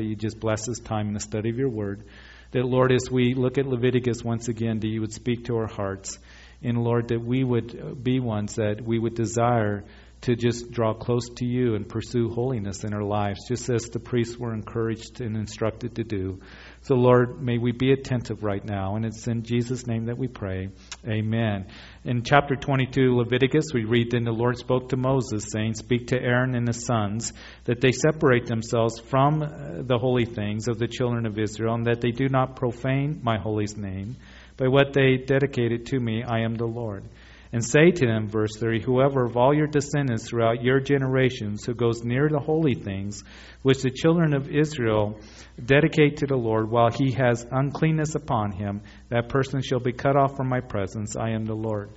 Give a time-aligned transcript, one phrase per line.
[0.00, 2.04] that you just bless this time in the study of your word.
[2.52, 5.66] That, Lord, as we look at Leviticus once again, that you would speak to our
[5.66, 6.18] hearts.
[6.62, 9.84] And, Lord, that we would be ones that we would desire
[10.22, 14.00] to just draw close to you and pursue holiness in our lives, just as the
[14.00, 16.40] priests were encouraged and instructed to do.
[16.82, 18.96] So, Lord, may we be attentive right now.
[18.96, 20.70] And it's in Jesus' name that we pray.
[21.08, 21.66] Amen.
[22.04, 26.20] In chapter 22, Leviticus, we read, Then the Lord spoke to Moses, saying, Speak to
[26.20, 27.32] Aaron and his sons,
[27.64, 31.86] that they separate themselves from uh, the holy things of the children of Israel, and
[31.86, 34.16] that they do not profane my holy name.
[34.58, 37.04] By what they dedicated to me, I am the Lord.
[37.52, 41.74] And say to them, verse 30, Whoever of all your descendants throughout your generations who
[41.74, 43.24] goes near the holy things
[43.62, 45.18] which the children of Israel
[45.62, 50.16] dedicate to the Lord while he has uncleanness upon him, that person shall be cut
[50.16, 51.16] off from my presence.
[51.16, 51.90] I am the Lord.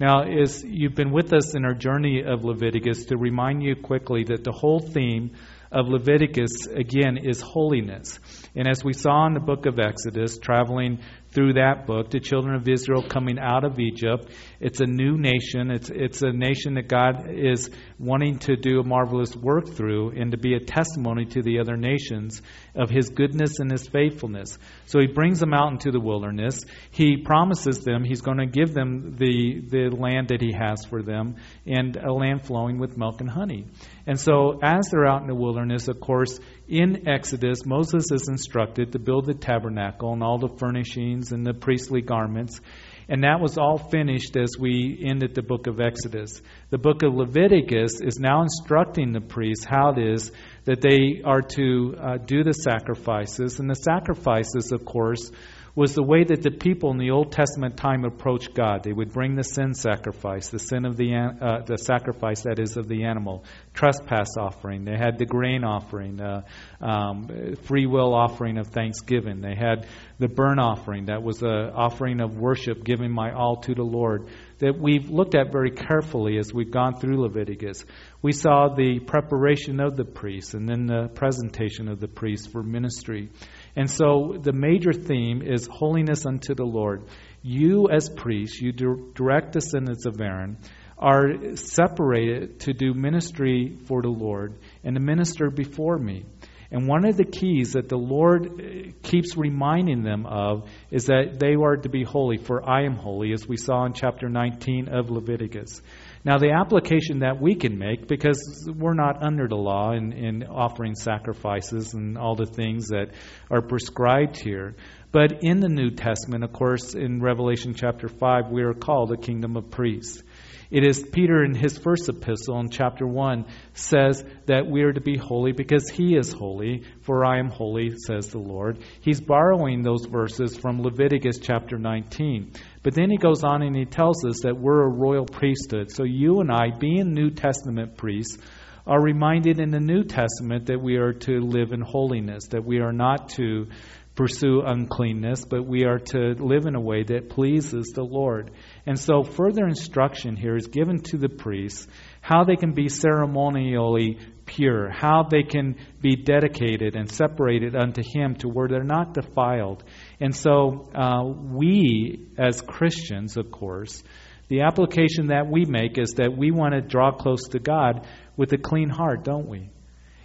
[0.00, 4.24] Now, as you've been with us in our journey of Leviticus, to remind you quickly
[4.24, 5.32] that the whole theme
[5.70, 8.18] of Leviticus, again, is holiness.
[8.56, 11.00] And as we saw in the book of Exodus, traveling
[11.34, 14.30] through that book, the children of Israel coming out of Egypt.
[14.60, 15.70] It's a new nation.
[15.70, 20.30] It's, it's a nation that God is wanting to do a marvelous work through and
[20.30, 22.40] to be a testimony to the other nations
[22.74, 24.58] of His goodness and His faithfulness.
[24.86, 26.60] So He brings them out into the wilderness.
[26.90, 31.02] He promises them He's going to give them the, the land that He has for
[31.02, 33.66] them and a land flowing with milk and honey.
[34.06, 38.92] And so as they're out in the wilderness, of course, in Exodus, Moses is instructed
[38.92, 42.60] to build the tabernacle and all the furnishings and the priestly garments.
[43.08, 46.40] And that was all finished as we ended the book of Exodus.
[46.70, 50.32] The book of Leviticus is now instructing the priests how it is
[50.64, 53.60] that they are to uh, do the sacrifices.
[53.60, 55.30] And the sacrifices, of course,
[55.76, 58.84] was the way that the people in the Old Testament time approached God.
[58.84, 62.76] They would bring the sin sacrifice, the sin of the uh, the sacrifice that is
[62.76, 64.84] of the animal, trespass offering.
[64.84, 66.42] They had the grain offering, uh,
[66.80, 69.40] um, free will offering of thanksgiving.
[69.40, 69.88] They had
[70.20, 74.28] the burnt offering that was an offering of worship, giving my all to the Lord.
[74.58, 77.84] That we've looked at very carefully as we've gone through Leviticus.
[78.22, 82.62] We saw the preparation of the priests and then the presentation of the priests for
[82.62, 83.30] ministry.
[83.76, 87.04] And so the major theme is holiness unto the Lord.
[87.42, 90.58] You, as priests, you direct descendants of Aaron,
[90.96, 94.54] are separated to do ministry for the Lord
[94.84, 96.24] and to minister before me.
[96.70, 101.38] And one of the keys that the Lord uh, keeps reminding them of is that
[101.38, 104.88] they are to be holy, for I am holy, as we saw in chapter 19
[104.88, 105.80] of Leviticus.
[106.24, 110.44] Now, the application that we can make, because we're not under the law in, in
[110.44, 113.10] offering sacrifices and all the things that
[113.50, 114.74] are prescribed here,
[115.12, 119.18] but in the New Testament, of course, in Revelation chapter 5, we are called a
[119.18, 120.22] kingdom of priests.
[120.70, 123.44] It is Peter in his first epistle in chapter 1
[123.74, 127.96] says that we are to be holy because he is holy, for I am holy,
[127.96, 128.78] says the Lord.
[129.00, 132.52] He's borrowing those verses from Leviticus chapter 19.
[132.82, 135.90] But then he goes on and he tells us that we're a royal priesthood.
[135.90, 138.38] So you and I, being New Testament priests,
[138.86, 142.80] are reminded in the New Testament that we are to live in holiness, that we
[142.80, 143.68] are not to
[144.14, 148.52] pursue uncleanness, but we are to live in a way that pleases the Lord.
[148.86, 151.86] And so, further instruction here is given to the priests
[152.20, 158.36] how they can be ceremonially pure, how they can be dedicated and separated unto Him
[158.36, 159.82] to where they're not defiled.
[160.20, 164.02] And so, uh, we as Christians, of course,
[164.48, 168.52] the application that we make is that we want to draw close to God with
[168.52, 169.70] a clean heart, don't we?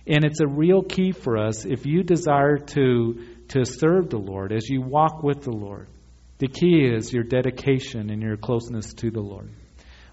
[0.05, 4.51] And it's a real key for us if you desire to to serve the Lord,
[4.51, 5.87] as you walk with the Lord.
[6.37, 9.49] The key is your dedication and your closeness to the Lord.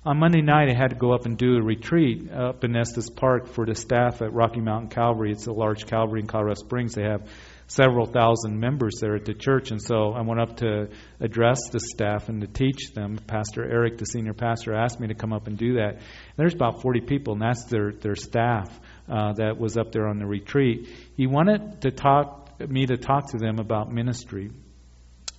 [0.04, 3.10] On Monday night, I had to go up and do a retreat up in Estes
[3.10, 5.32] Park for the staff at Rocky Mountain Calvary.
[5.32, 6.94] It's a large Calvary in Colorado Springs.
[6.94, 7.28] They have
[7.66, 11.80] several thousand members there at the church, and so I went up to address the
[11.80, 13.18] staff and to teach them.
[13.26, 15.94] Pastor Eric, the senior pastor, asked me to come up and do that.
[15.94, 16.02] And
[16.36, 18.68] there's about 40 people, and that's their their staff
[19.08, 20.88] uh, that was up there on the retreat.
[21.16, 24.50] He wanted to talk me to talk to them about ministry.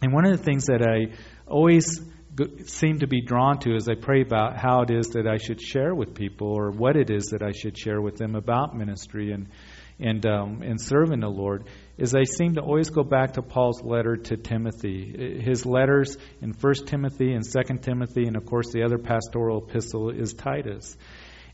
[0.01, 1.17] And one of the things that I
[1.47, 2.01] always
[2.65, 5.59] seem to be drawn to as I pray about how it is that I should
[5.59, 9.31] share with people or what it is that I should share with them about ministry
[9.31, 9.47] and
[9.99, 11.63] and um, and serving the Lord
[11.97, 15.41] is I seem to always go back to Paul's letter to Timothy.
[15.43, 20.11] His letters in First Timothy and Second Timothy, and of course the other pastoral epistle
[20.11, 20.95] is Titus.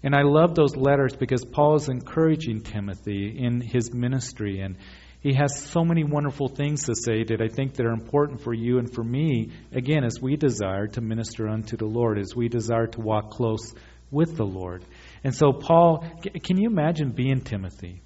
[0.03, 4.75] And I love those letters because Paul is encouraging Timothy in his ministry and
[5.23, 8.53] he has so many wonderful things to say that I think that are important for
[8.53, 12.49] you and for me, again, as we desire to minister unto the Lord, as we
[12.49, 13.73] desire to walk close
[14.11, 14.83] with the Lord.
[15.23, 16.05] And so, Paul,
[16.43, 18.01] can you imagine being Timothy?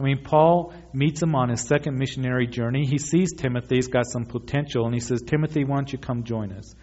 [0.00, 2.84] I mean, Paul meets him on his second missionary journey.
[2.84, 6.52] He sees Timothy's got some potential, and he says, Timothy, why don't you come join
[6.52, 6.74] us?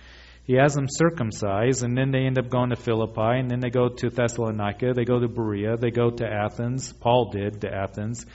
[0.46, 3.69] He has them circumcised, and then they end up going to Philippi, and then they
[3.69, 6.94] go to Thessalonica, they go to Berea, they go to Athens.
[6.94, 8.25] Paul did to Athens.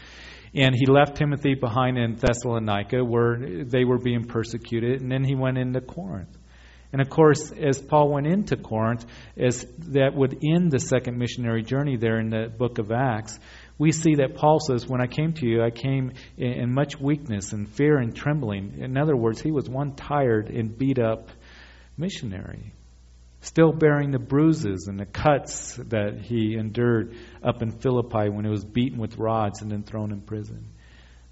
[0.54, 5.34] And he left Timothy behind in Thessalonica where they were being persecuted, and then he
[5.34, 6.36] went into Corinth.
[6.92, 11.62] And of course, as Paul went into Corinth, as that would end the second missionary
[11.62, 13.38] journey there in the book of Acts,
[13.78, 17.54] we see that Paul says, When I came to you, I came in much weakness
[17.54, 18.78] and fear and trembling.
[18.78, 21.30] In other words, he was one tired and beat up
[21.96, 22.74] missionary,
[23.42, 28.50] still bearing the bruises and the cuts that he endured up in Philippi when he
[28.50, 30.68] was beaten with rods and then thrown in prison.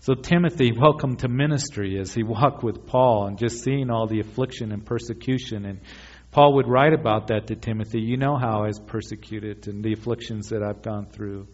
[0.01, 4.21] So Timothy, welcome to ministry as he walked with Paul and just seeing all the
[4.21, 5.65] affliction and persecution.
[5.65, 5.81] And
[6.33, 8.01] Paul would write about that to Timothy.
[8.01, 11.47] You know how I was persecuted and the afflictions that I've gone through.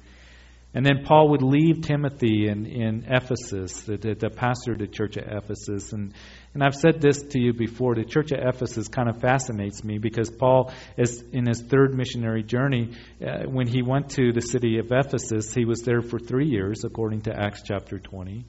[0.73, 4.87] And then Paul would leave Timothy in, in Ephesus, the, the, the pastor of the
[4.87, 5.93] church at Ephesus.
[5.93, 6.13] And,
[6.57, 9.99] and I've said this to you before the church at Ephesus kind of fascinates me
[9.99, 14.79] because Paul, is in his third missionary journey, uh, when he went to the city
[14.79, 18.47] of Ephesus, he was there for three years, according to Acts chapter 20.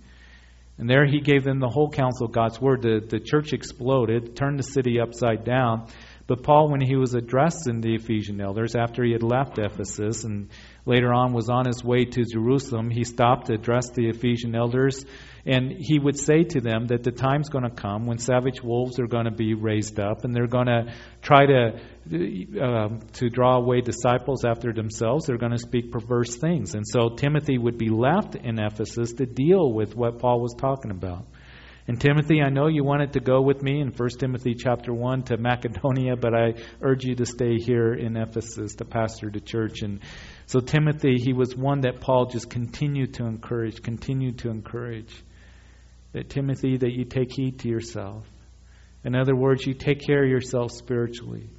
[0.77, 2.81] And there he gave them the whole counsel of God's word.
[2.81, 5.89] The, the church exploded, turned the city upside down.
[6.27, 10.50] But Paul, when he was addressing the Ephesian elders after he had left Ephesus and
[10.85, 15.06] later on was on his way to Jerusalem, he stopped to address the Ephesian elders,
[15.45, 19.00] and he would say to them that the time's going to come when savage wolves
[19.00, 21.79] are going to be raised up, and they're going to try to
[22.62, 25.27] uh, to draw away disciples after themselves.
[25.27, 29.25] They're going to speak perverse things, and so Timothy would be left in Ephesus to
[29.25, 31.25] deal with what Paul was talking about.
[31.88, 35.24] And Timothy, I know you wanted to go with me in 1 Timothy chapter 1
[35.24, 39.84] to Macedonia, but I urge you to stay here in Ephesus to pastor the church.
[39.84, 40.01] And
[40.48, 45.16] so Timothy, he was one that Paul just continued to encourage, continued to encourage.
[46.12, 48.25] That Timothy, that you take heed to yourself.
[49.06, 51.50] In other words, you take care of yourself spiritually.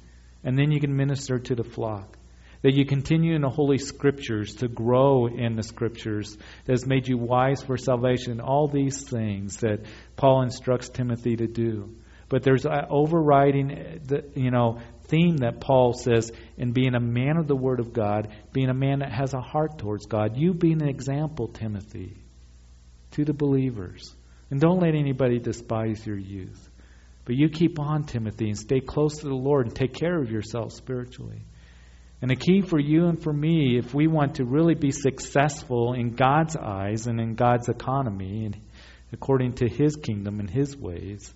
[0.43, 2.18] And then you can minister to the flock
[2.61, 7.07] that you continue in the Holy Scriptures to grow in the Scriptures that has made
[7.07, 8.41] you wise for salvation.
[8.41, 9.85] All these things that
[10.17, 11.95] Paul instructs Timothy to do.
[12.27, 14.01] But there's an overriding,
[14.35, 18.27] you know, theme that Paul says in being a man of the Word of God,
[18.53, 20.37] being a man that has a heart towards God.
[20.37, 22.17] You being an example, Timothy,
[23.11, 24.13] to the believers.
[24.51, 26.69] And don't let anybody despise your youth.
[27.25, 30.31] But you keep on, Timothy, and stay close to the Lord and take care of
[30.31, 31.43] yourself spiritually.
[32.21, 35.93] And the key for you and for me, if we want to really be successful
[35.93, 38.57] in God's eyes and in God's economy, and
[39.13, 41.33] according to His kingdom and His ways,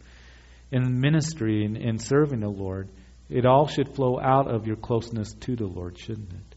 [0.71, 2.89] in ministry and in serving the Lord,
[3.29, 6.55] it all should flow out of your closeness to the Lord, shouldn't it?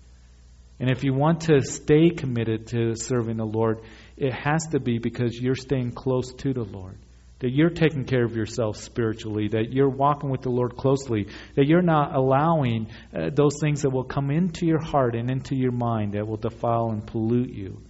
[0.80, 3.80] And if you want to stay committed to serving the Lord,
[4.16, 6.98] it has to be because you're staying close to the Lord
[7.46, 11.64] that you're taking care of yourself spiritually, that you're walking with the Lord closely, that
[11.68, 15.70] you're not allowing uh, those things that will come into your heart and into your
[15.70, 17.80] mind that will defile and pollute you.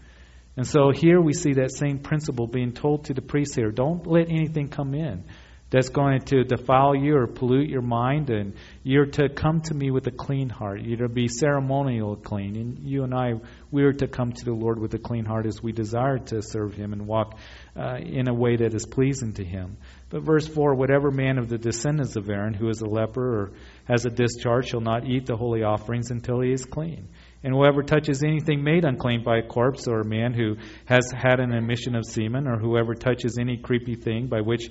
[0.59, 4.07] And so here we see that same principle being told to the priest here don't
[4.07, 5.25] let anything come in
[5.69, 8.55] that's going to defile you or pollute your mind, and
[8.85, 10.81] you're to come to me with a clean heart.
[10.83, 12.55] You're to be ceremonial clean.
[12.55, 13.35] And you and I,
[13.73, 16.41] we are to come to the Lord with a clean heart as we desire to
[16.41, 17.37] serve Him and walk
[17.77, 19.77] uh, in a way that is pleasing to Him.
[20.09, 23.53] But verse 4 Whatever man of the descendants of Aaron who is a leper or
[23.87, 27.09] has a discharge shall not eat the holy offerings until he is clean.
[27.43, 31.39] And whoever touches anything made unclean by a corpse or a man who has had
[31.39, 34.69] an emission of semen, or whoever touches any creepy thing by which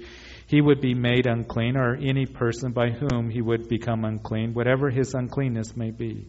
[0.47, 4.89] he would be made unclean, or any person by whom he would become unclean, whatever
[4.89, 6.27] his uncleanness may be.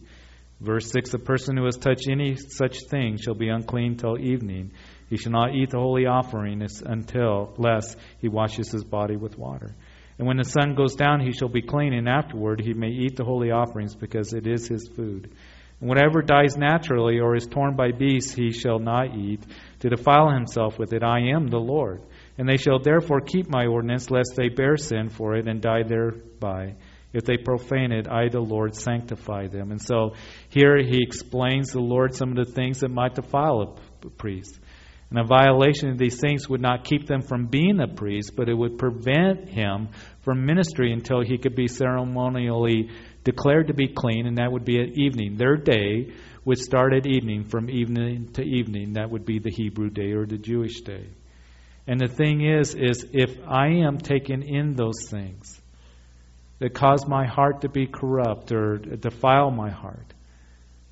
[0.59, 4.71] Verse 6 A person who has touched any such thing shall be unclean till evening.
[5.09, 9.75] He shall not eat the holy offering until, less he washes his body with water.
[10.17, 13.15] And when the sun goes down, he shall be clean, and afterward he may eat
[13.15, 15.31] the holy offerings, because it is his food.
[15.79, 19.43] And whatever dies naturally or is torn by beasts, he shall not eat,
[19.81, 21.03] to defile himself with it.
[21.03, 22.01] I am the Lord.
[22.37, 25.83] And they shall therefore keep my ordinance, lest they bear sin for it and die
[25.83, 26.75] thereby.
[27.13, 29.71] If they profane it, I, the Lord, sanctify them.
[29.71, 30.13] And so
[30.49, 34.59] here he explains the Lord some of the things that might defile a priest.
[35.09, 38.49] And a violation of these things would not keep them from being a priest, but
[38.49, 39.89] it would prevent him
[40.21, 42.89] from ministry until he could be ceremonially
[43.23, 45.37] declared to be clean, and that would be at evening.
[45.37, 46.13] Their day
[46.43, 48.93] would start at evening, from evening to evening.
[48.93, 51.07] That would be the Hebrew day or the Jewish day.
[51.87, 55.59] And the thing is, is if I am taken in those things
[56.59, 60.13] that cause my heart to be corrupt or defile my heart,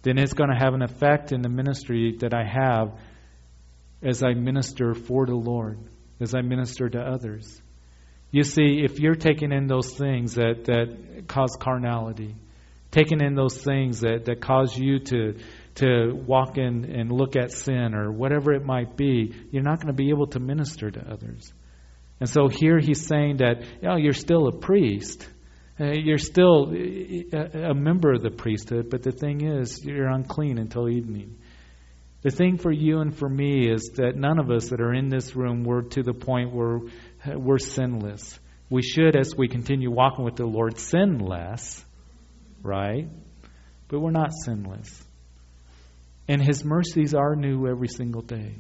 [0.04, 2.94] then it's going to have an effect in the ministry that I have
[4.02, 5.80] as I minister for the Lord,
[6.22, 7.62] as I minister to others.
[8.32, 12.36] You see, if you're taking in those things that, that cause carnality,
[12.92, 15.40] taking in those things that, that cause you to,
[15.76, 19.88] to walk in and look at sin or whatever it might be, you're not going
[19.88, 21.52] to be able to minister to others.
[22.20, 25.28] And so here he's saying that you know, you're still a priest.
[25.78, 30.08] Uh, you're still uh, uh, a member of the priesthood, but the thing is, you're
[30.08, 31.38] unclean until evening.
[32.22, 35.10] The thing for you and for me is that none of us that are in
[35.10, 38.40] this room were to the point where uh, we're sinless.
[38.70, 41.86] We should, as we continue walking with the Lord, sin less,
[42.64, 43.10] right?
[43.90, 45.05] But we're not sinless.
[46.28, 48.56] And His mercies are new every single day.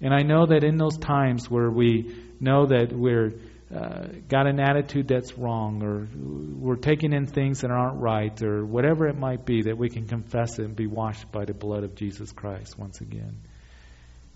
[0.00, 3.32] And I know that in those times where we know that we're
[3.74, 8.64] uh, got an attitude that's wrong, or we're taking in things that aren't right, or
[8.64, 11.82] whatever it might be, that we can confess it and be washed by the blood
[11.82, 13.40] of Jesus Christ once again.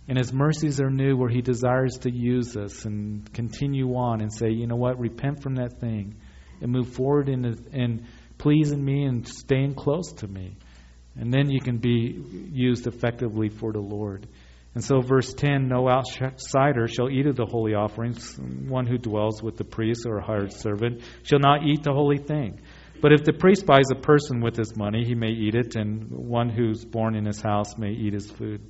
[0.08, 4.32] And His mercies are new, where He desires to use us and continue on and
[4.32, 6.16] say, you know what, repent from that thing
[6.60, 10.56] and move forward in, in pleasing me and staying close to me.
[11.16, 14.26] And then you can be used effectively for the Lord.
[14.74, 18.38] And so, verse 10 No outsider shall eat of the holy offerings.
[18.38, 22.18] One who dwells with the priest or a hired servant shall not eat the holy
[22.18, 22.60] thing.
[23.02, 26.10] But if the priest buys a person with his money, he may eat it, and
[26.10, 28.60] one who's born in his house may eat his food.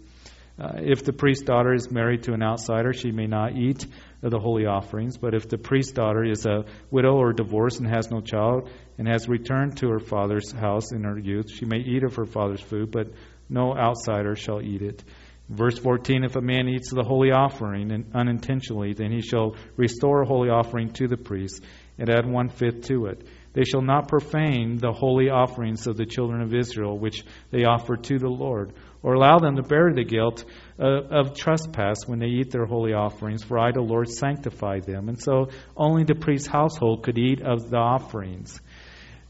[0.61, 3.87] Uh, if the priest's daughter is married to an outsider, she may not eat
[4.23, 5.17] of the holy offerings.
[5.17, 9.09] But if the priest's daughter is a widow or divorced and has no child, and
[9.09, 12.61] has returned to her father's house in her youth, she may eat of her father's
[12.61, 13.11] food, but
[13.49, 15.03] no outsider shall eat it.
[15.49, 20.27] Verse 14 If a man eats the holy offering unintentionally, then he shall restore a
[20.27, 21.65] holy offering to the priest
[21.99, 23.27] and add one fifth to it.
[23.53, 27.97] They shall not profane the holy offerings of the children of Israel, which they offer
[27.97, 30.45] to the Lord, or allow them to bear the guilt
[30.79, 35.09] uh, of trespass when they eat their holy offerings, for I, the Lord, sanctify them.
[35.09, 38.61] And so only the priest's household could eat of the offerings.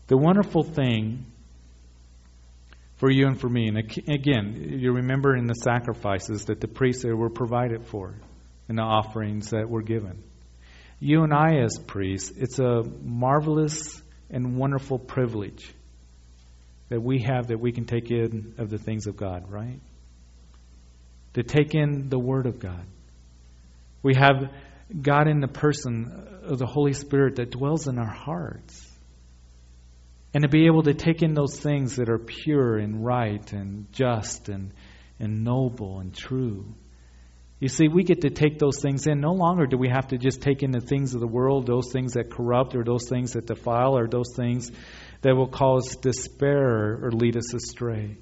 [0.09, 1.27] The wonderful thing
[2.97, 3.69] for you and for me.
[3.69, 8.15] And again, you remember in the sacrifices that the priests were provided for
[8.69, 10.23] and the offerings that were given.
[10.99, 15.73] You and I, as priests, it's a marvelous and wonderful privilege
[16.91, 19.81] that we have that we can take in of the things of God, right?
[21.35, 22.85] To take in the Word of God.
[24.03, 24.51] We have
[25.01, 28.87] God in the person of the Holy Spirit that dwells in our hearts.
[30.35, 33.87] And to be able to take in those things that are pure and right and
[33.93, 34.73] just and,
[35.19, 36.67] and noble and true.
[37.61, 39.21] You see, we get to take those things in.
[39.21, 41.93] No longer do we have to just take in the things of the world, those
[41.93, 44.73] things that corrupt, or those things that defile, or those things
[45.23, 48.17] that will cause despair or lead us astray.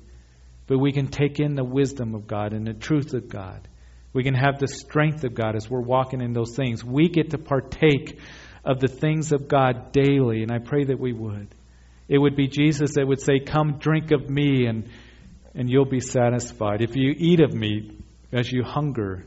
[0.67, 3.67] But we can take in the wisdom of God and the truth of God.
[4.13, 6.85] We can have the strength of God as we're walking in those things.
[6.85, 8.19] We get to partake
[8.65, 11.55] of the things of God daily, and I pray that we would.
[12.09, 14.89] It would be Jesus that would say, Come drink of me, and,
[15.55, 16.81] and you'll be satisfied.
[16.81, 17.99] If you eat of me
[18.33, 19.25] as you hunger,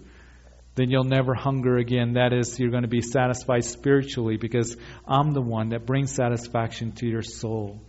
[0.82, 2.14] then you'll never hunger again.
[2.14, 4.76] That is, you're going to be satisfied spiritually because
[5.08, 7.80] I'm the one that brings satisfaction to your soul.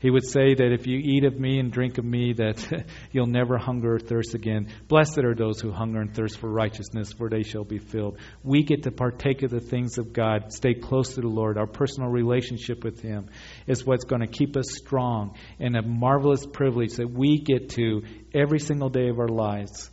[0.00, 3.28] He would say that if you eat of me and drink of me, that you'll
[3.28, 4.68] never hunger or thirst again.
[4.88, 8.18] Blessed are those who hunger and thirst for righteousness, for they shall be filled.
[8.42, 11.56] We get to partake of the things of God, stay close to the Lord.
[11.56, 13.30] Our personal relationship with Him
[13.66, 18.02] is what's going to keep us strong and a marvelous privilege that we get to
[18.34, 19.88] every single day of our lives.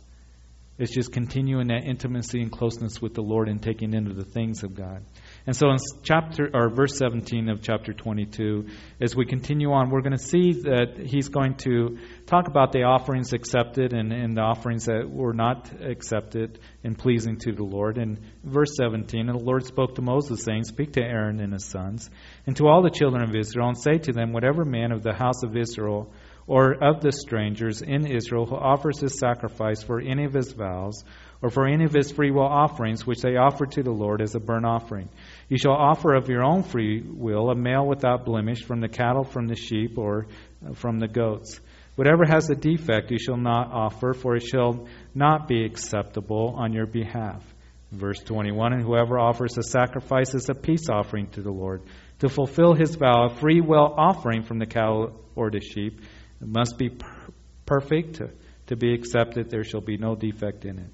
[0.80, 4.62] It's just continuing that intimacy and closeness with the Lord and taking into the things
[4.62, 5.04] of God.
[5.46, 8.66] And so in chapter or verse 17 of chapter 22,
[8.98, 12.84] as we continue on, we're going to see that he's going to talk about the
[12.84, 17.98] offerings accepted and, and the offerings that were not accepted and pleasing to the Lord.
[17.98, 21.66] In verse 17, and the Lord spoke to Moses, saying, Speak to Aaron and his
[21.66, 22.08] sons,
[22.46, 25.12] and to all the children of Israel, and say to them, Whatever man of the
[25.12, 26.10] house of Israel
[26.50, 31.04] or of the strangers in Israel who offers his sacrifice for any of his vows,
[31.40, 34.40] or for any of his freewill offerings which they offer to the Lord as a
[34.40, 35.08] burnt offering.
[35.48, 39.22] You shall offer of your own free will a male without blemish from the cattle,
[39.22, 40.26] from the sheep, or
[40.66, 41.60] uh, from the goats.
[41.94, 46.72] Whatever has a defect you shall not offer, for it shall not be acceptable on
[46.72, 47.44] your behalf.
[47.92, 51.82] Verse 21 And whoever offers a sacrifice as a peace offering to the Lord,
[52.18, 56.00] to fulfill his vow, a free will offering from the cattle or the sheep,
[56.40, 57.32] it must be per-
[57.66, 58.30] perfect to,
[58.68, 59.50] to be accepted.
[59.50, 60.90] There shall be no defect in it.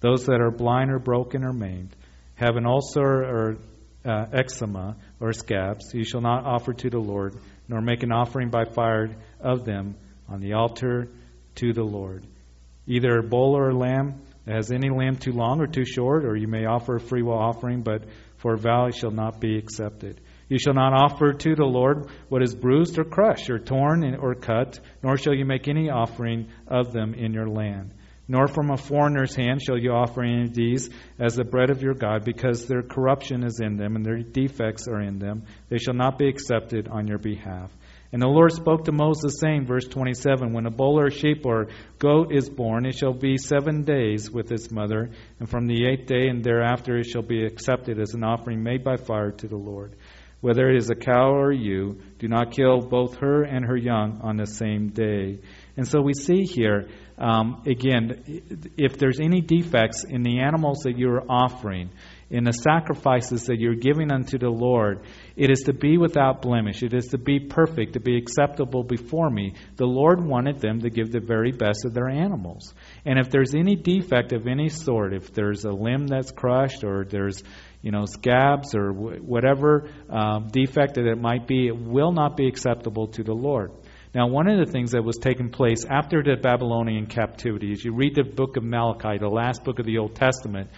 [0.00, 1.94] Those that are blind or broken or maimed,
[2.34, 3.56] have an ulcer or
[4.04, 7.36] uh, eczema or scabs, you shall not offer to the Lord,
[7.68, 9.94] nor make an offering by fire of them
[10.28, 11.08] on the altar
[11.56, 12.26] to the Lord.
[12.86, 16.24] Either a bull or a lamb Has any lamb too long or too short?
[16.24, 18.04] Or you may offer a freewill offering, but
[18.38, 20.20] for a vow it shall not be accepted.
[20.50, 24.34] You shall not offer to the Lord what is bruised or crushed or torn or
[24.34, 27.92] cut, nor shall you make any offering of them in your land.
[28.26, 30.90] Nor from a foreigner's hand shall you offer any of these
[31.20, 34.88] as the bread of your God, because their corruption is in them and their defects
[34.88, 35.44] are in them.
[35.68, 37.70] They shall not be accepted on your behalf.
[38.12, 41.68] And the Lord spoke to Moses, saying, verse 27, When a bull or sheep or
[42.00, 46.06] goat is born, it shall be seven days with its mother, and from the eighth
[46.06, 49.56] day and thereafter it shall be accepted as an offering made by fire to the
[49.56, 49.94] Lord.
[50.40, 54.20] Whether it is a cow or ewe, do not kill both her and her young
[54.22, 55.40] on the same day.
[55.76, 60.96] And so we see here, um, again, if there's any defects in the animals that
[60.96, 61.90] you're offering,
[62.30, 65.00] in the sacrifices that you're giving unto the Lord,
[65.36, 66.82] it is to be without blemish.
[66.82, 69.54] It is to be perfect, to be acceptable before me.
[69.76, 72.72] The Lord wanted them to give the very best of their animals.
[73.04, 77.04] And if there's any defect of any sort, if there's a limb that's crushed or
[77.04, 77.42] there's
[77.82, 82.46] you know, scabs or whatever um, defect that it might be, it will not be
[82.46, 83.72] acceptable to the Lord.
[84.14, 87.94] Now, one of the things that was taking place after the Babylonian captivity, as you
[87.94, 90.68] read the book of Malachi, the last book of the Old Testament,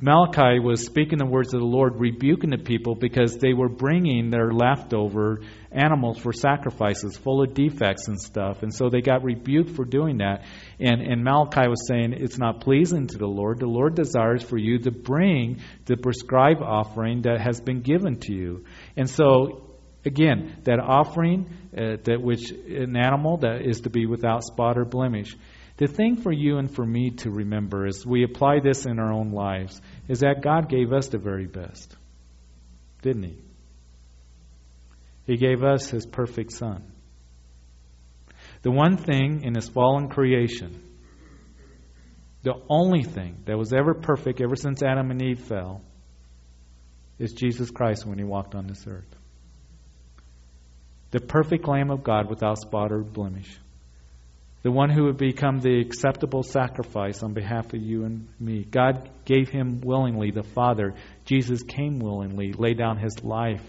[0.00, 4.30] Malachi was speaking the words of the Lord, rebuking the people because they were bringing
[4.30, 5.40] their leftover
[5.72, 8.62] animals for sacrifices, full of defects and stuff.
[8.62, 10.44] And so they got rebuked for doing that.
[10.78, 13.58] And, and Malachi was saying, It's not pleasing to the Lord.
[13.58, 18.34] The Lord desires for you to bring the prescribed offering that has been given to
[18.34, 18.64] you.
[18.96, 19.62] And so
[20.06, 24.84] Again, that offering, uh, that which an animal that is to be without spot or
[24.84, 25.36] blemish.
[25.78, 29.12] The thing for you and for me to remember as we apply this in our
[29.12, 31.94] own lives is that God gave us the very best.
[33.02, 33.38] Didn't He?
[35.26, 36.82] He gave us His perfect Son.
[38.62, 40.82] The one thing in His fallen creation,
[42.42, 45.82] the only thing that was ever perfect ever since Adam and Eve fell,
[47.18, 49.14] is Jesus Christ when He walked on this earth.
[51.10, 53.58] The perfect Lamb of God without spot or blemish
[54.66, 58.64] the one who would become the acceptable sacrifice on behalf of you and me.
[58.64, 60.94] God gave him willingly, the Father.
[61.24, 63.62] Jesus came willingly, laid down his life.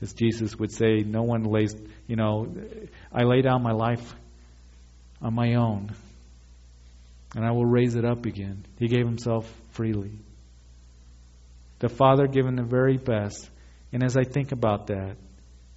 [0.00, 1.76] As Jesus would say, no one lays,
[2.08, 2.52] you know,
[3.12, 4.16] I lay down my life
[5.20, 5.92] on my own,
[7.36, 8.64] and I will raise it up again.
[8.80, 10.18] He gave himself freely.
[11.78, 13.48] The Father given the very best.
[13.92, 15.14] And as I think about that,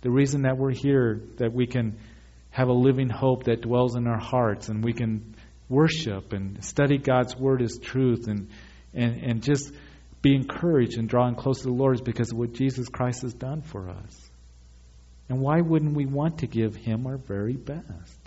[0.02, 2.00] the reason that we're here, that we can
[2.56, 5.36] have a living hope that dwells in our hearts and we can
[5.68, 8.48] worship and study God's Word as truth and,
[8.94, 9.74] and, and just
[10.22, 13.34] be encouraged and drawing close to the Lord is because of what Jesus Christ has
[13.34, 14.30] done for us.
[15.28, 18.20] And why wouldn't we want to give Him our very best?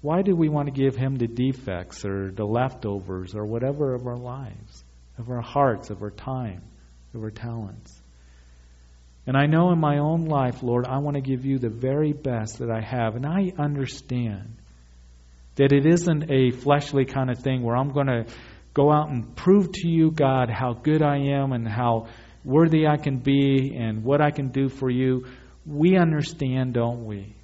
[0.00, 4.06] Why do we want to give Him the defects or the leftovers or whatever of
[4.06, 4.84] our lives,
[5.18, 6.62] of our hearts, of our time,
[7.14, 8.01] of our talents?
[9.26, 12.12] And I know in my own life, Lord, I want to give you the very
[12.12, 13.14] best that I have.
[13.14, 14.56] And I understand
[15.56, 18.26] that it isn't a fleshly kind of thing where I'm going to
[18.74, 22.08] go out and prove to you, God, how good I am and how
[22.44, 25.26] worthy I can be and what I can do for you.
[25.64, 27.36] We understand, don't we?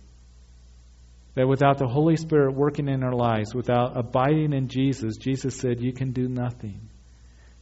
[1.36, 5.80] That without the Holy Spirit working in our lives, without abiding in Jesus, Jesus said,
[5.80, 6.88] You can do nothing.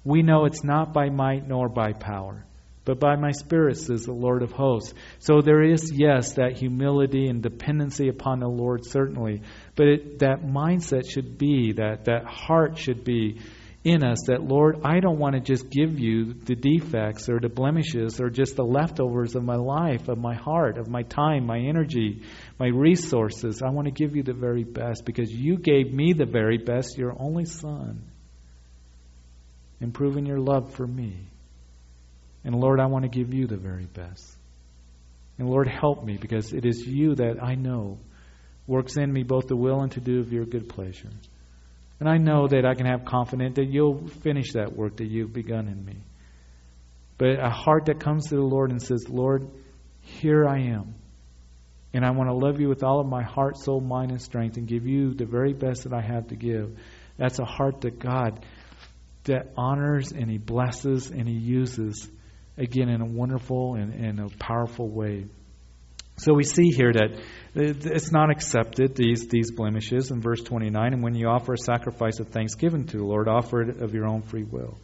[0.04, 2.46] We know it's not by might nor by power
[2.86, 4.94] but by my Spirit, says the Lord of hosts.
[5.18, 9.42] So there is, yes, that humility and dependency upon the Lord, certainly.
[9.74, 13.40] But it, that mindset should be, that, that heart should be
[13.82, 17.48] in us that, Lord, I don't want to just give you the defects or the
[17.48, 21.58] blemishes or just the leftovers of my life, of my heart, of my time, my
[21.58, 22.22] energy,
[22.58, 23.62] my resources.
[23.64, 26.98] I want to give you the very best because you gave me the very best,
[26.98, 28.10] your only Son,
[29.80, 31.28] in proving your love for me.
[32.46, 34.24] And Lord, I want to give you the very best.
[35.36, 37.98] And Lord, help me because it is you that I know
[38.68, 41.10] works in me both the will and to do of your good pleasure.
[41.98, 45.32] And I know that I can have confidence that you'll finish that work that you've
[45.32, 45.96] begun in me.
[47.18, 49.50] But a heart that comes to the Lord and says, Lord,
[50.02, 50.94] here I am.
[51.92, 54.56] And I want to love you with all of my heart, soul, mind, and strength
[54.56, 56.78] and give you the very best that I have to give.
[57.18, 58.44] That's a heart that God
[59.24, 62.08] that honors and He blesses and He uses
[62.58, 65.26] again in a wonderful and, and a powerful way.
[66.18, 67.20] So we see here that
[67.54, 70.94] it's not accepted, these, these blemishes, in verse 29.
[70.94, 74.06] And when you offer a sacrifice of thanksgiving to the Lord, offer it of your
[74.06, 74.78] own free will.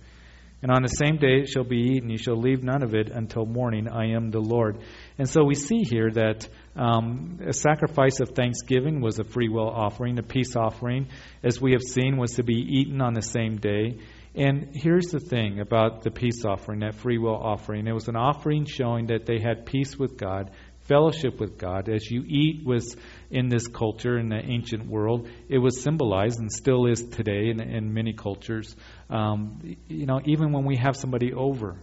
[0.61, 2.09] And on the same day it shall be eaten.
[2.09, 3.89] You shall leave none of it until morning.
[3.89, 4.79] I am the Lord.
[5.19, 9.69] And so we see here that um, a sacrifice of thanksgiving was a free will
[9.69, 10.19] offering.
[10.19, 11.09] A peace offering,
[11.43, 13.99] as we have seen, was to be eaten on the same day.
[14.35, 17.87] And here's the thing about the peace offering, that free will offering.
[17.87, 20.51] It was an offering showing that they had peace with God,
[20.89, 21.91] fellowship with God.
[21.91, 22.97] As you eat was
[23.31, 27.61] in this culture, in the ancient world, it was symbolized and still is today in,
[27.61, 28.75] in many cultures.
[29.11, 31.77] Um, you know, even when we have somebody over,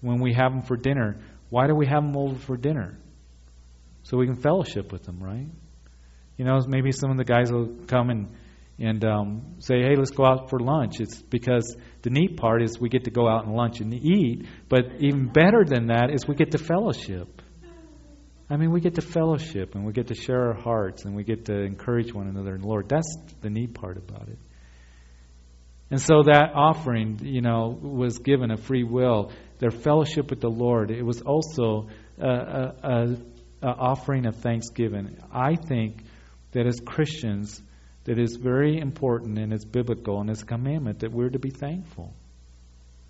[0.00, 2.98] when we have them for dinner, why do we have them over for dinner?
[4.04, 5.46] So we can fellowship with them, right?
[6.38, 8.34] You know, maybe some of the guys will come and
[8.82, 10.98] and um, say, hey, let's go out for lunch.
[10.98, 14.46] It's because the neat part is we get to go out and lunch and eat,
[14.68, 17.40] but even better than that is we get to fellowship.
[18.50, 21.22] I mean, we get to fellowship and we get to share our hearts and we
[21.22, 22.88] get to encourage one another in the Lord.
[22.88, 24.38] That's the neat part about it.
[25.88, 29.30] And so that offering, you know, was given a free will.
[29.60, 30.90] Their fellowship with the Lord.
[30.90, 33.16] It was also a, a, a,
[33.62, 35.18] a offering of thanksgiving.
[35.32, 36.02] I think
[36.50, 37.62] that as Christians,
[38.04, 41.50] that is very important and it's biblical and it's a commandment that we're to be
[41.50, 42.12] thankful,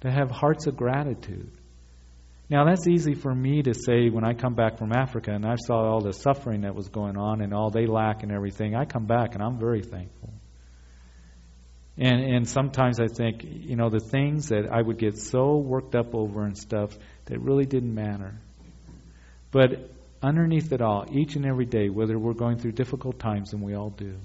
[0.00, 1.50] to have hearts of gratitude.
[2.50, 5.56] Now, that's easy for me to say when I come back from Africa and I
[5.56, 8.74] saw all the suffering that was going on and all they lack and everything.
[8.74, 10.34] I come back and I'm very thankful.
[11.96, 15.94] And, and sometimes I think, you know, the things that I would get so worked
[15.94, 16.90] up over and stuff
[17.26, 18.34] that really didn't matter.
[19.50, 19.90] But
[20.22, 23.74] underneath it all, each and every day, whether we're going through difficult times, and we
[23.74, 24.16] all do,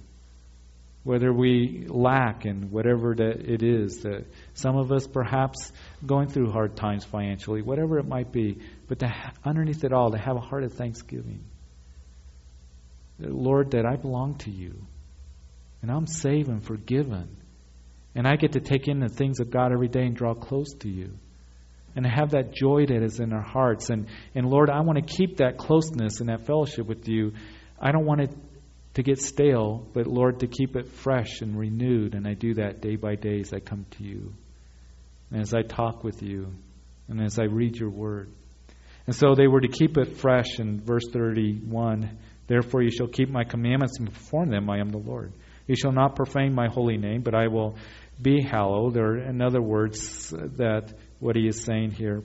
[1.08, 5.72] whether we lack in whatever that it is that some of us perhaps
[6.06, 9.10] going through hard times financially whatever it might be but to,
[9.46, 11.46] underneath it all to have a heart of thanksgiving.
[13.20, 14.76] Lord that i belong to you
[15.82, 17.38] and i'm saved and forgiven
[18.13, 20.74] and i get to take in the things of god every day and draw close
[20.82, 21.13] to you
[21.96, 23.89] and have that joy that is in our hearts.
[23.89, 27.32] And and lord i want to keep that closeness and that fellowship with you.
[27.80, 28.32] I don't want it
[28.98, 32.16] to get stale, but Lord, to keep it fresh and renewed.
[32.16, 34.34] And I do that day by day as I come to you,
[35.30, 36.52] and as I talk with you,
[37.08, 38.32] and as I read your word.
[39.06, 42.18] And so they were to keep it fresh in verse 31.
[42.48, 44.68] Therefore, you shall keep my commandments and perform them.
[44.68, 45.32] I am the Lord.
[45.68, 47.78] You shall not profane my holy name, but I will
[48.20, 48.98] be hallowed.
[48.98, 52.24] Or, in other words, that what he is saying here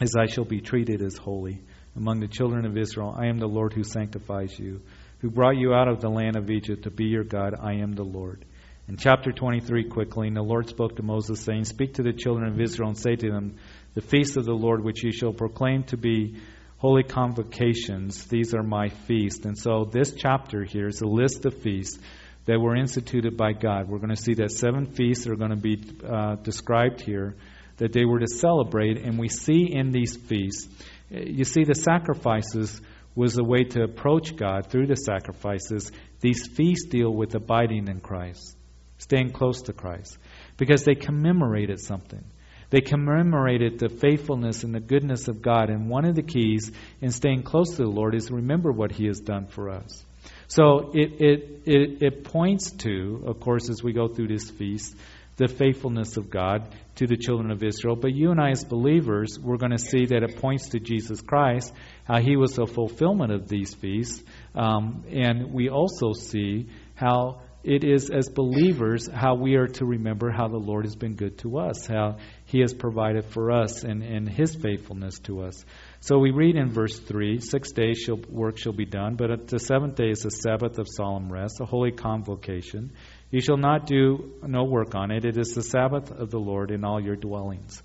[0.00, 1.60] is, I shall be treated as holy
[1.96, 3.16] among the children of Israel.
[3.18, 4.82] I am the Lord who sanctifies you
[5.18, 7.54] who brought you out of the land of Egypt to be your God.
[7.60, 8.44] I am the Lord.
[8.88, 12.52] In chapter 23, quickly, and the Lord spoke to Moses, saying, Speak to the children
[12.52, 13.56] of Israel and say to them,
[13.94, 16.36] The feast of the Lord, which ye shall proclaim to be
[16.78, 19.44] holy convocations, these are my feasts.
[19.44, 21.98] And so this chapter here is a list of feasts
[22.44, 23.88] that were instituted by God.
[23.88, 27.34] We're going to see that seven feasts are going to be uh, described here
[27.78, 30.68] that they were to celebrate, and we see in these feasts,
[31.10, 32.80] you see the sacrifices
[33.16, 35.90] was a way to approach God through the sacrifices.
[36.20, 38.56] These feasts deal with abiding in Christ,
[38.98, 40.16] staying close to Christ,
[40.56, 42.24] because they commemorated something.
[42.70, 45.70] They commemorated the faithfulness and the goodness of God.
[45.70, 49.06] And one of the keys in staying close to the Lord is remember what He
[49.06, 50.04] has done for us.
[50.48, 54.96] So it, it, it, it points to, of course, as we go through this feast,
[55.36, 57.96] the faithfulness of God to the children of Israel.
[57.96, 61.20] But you and I, as believers, we're going to see that it points to Jesus
[61.20, 61.72] Christ,
[62.04, 64.22] how he was the fulfillment of these feasts.
[64.54, 70.30] Um, and we also see how it is, as believers, how we are to remember
[70.30, 74.04] how the Lord has been good to us, how he has provided for us and,
[74.04, 75.64] and his faithfulness to us.
[75.98, 79.58] So we read in verse 3 Six days shall, work shall be done, but the
[79.58, 82.92] seventh day is a Sabbath of solemn rest, a holy convocation.
[83.30, 85.24] You shall not do no work on it.
[85.24, 87.82] It is the Sabbath of the Lord in all your dwellings.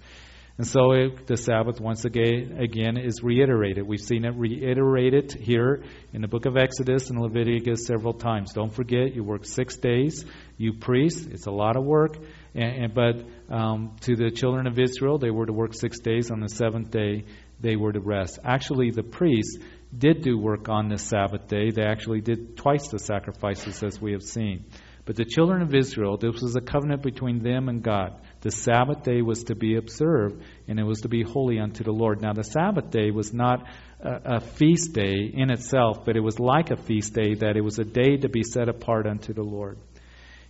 [0.57, 3.87] And so it, the Sabbath, once again, again, is reiterated.
[3.87, 5.81] We've seen it reiterated here
[6.13, 8.53] in the book of Exodus and Leviticus several times.
[8.53, 10.23] Don't forget, you work six days.
[10.57, 12.17] You priests, it's a lot of work.
[12.53, 16.29] And, and, but um, to the children of Israel, they were to work six days.
[16.29, 17.23] On the seventh day,
[17.59, 18.37] they were to rest.
[18.43, 19.57] Actually, the priests
[19.97, 21.71] did do work on the Sabbath day.
[21.71, 24.65] They actually did twice the sacrifices, as we have seen.
[25.05, 28.21] But the children of Israel, this was a covenant between them and God.
[28.41, 31.91] The Sabbath day was to be observed, and it was to be holy unto the
[31.91, 32.21] Lord.
[32.21, 33.67] Now, the Sabbath day was not
[33.99, 37.61] a, a, feast day in itself, but it was like a feast day, that it
[37.61, 39.79] was a day to be set apart unto the Lord.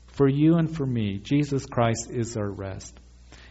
[0.08, 2.94] For you and for me, Jesus Christ is our rest.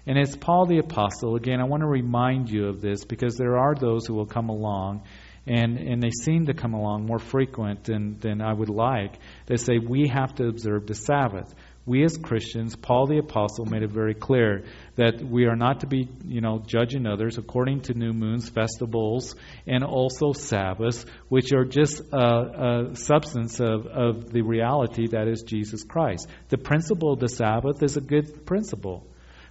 [0.07, 3.59] And it's Paul the Apostle, again, I want to remind you of this because there
[3.59, 5.05] are those who will come along
[5.47, 9.19] and, and they seem to come along more frequent than, than I would like.
[9.47, 11.53] They say we have to observe the Sabbath.
[11.87, 14.65] we as Christians, Paul the Apostle made it very clear
[14.97, 19.35] that we are not to be, you know, judging others according to new moons, festivals,
[19.67, 25.43] and also Sabbaths, which are just a, a substance of, of the reality that is
[25.43, 26.29] Jesus Christ.
[26.51, 29.07] The principle of the Sabbath is a good principle.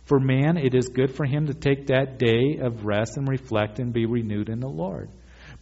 [0.05, 3.79] For man, it is good for him to take that day of rest and reflect
[3.79, 5.09] and be renewed in the Lord.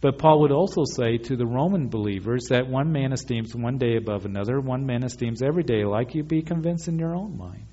[0.00, 3.96] But Paul would also say to the Roman believers that one man esteems one day
[3.96, 7.66] above another, one man esteems every day like you be convinced in your own mind.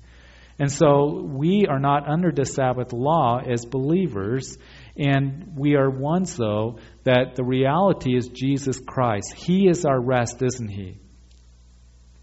[0.58, 4.56] And so we are not under the Sabbath law as believers,
[4.96, 9.34] and we are ones, though, that the reality is Jesus Christ.
[9.34, 10.96] He is our rest, isn't He?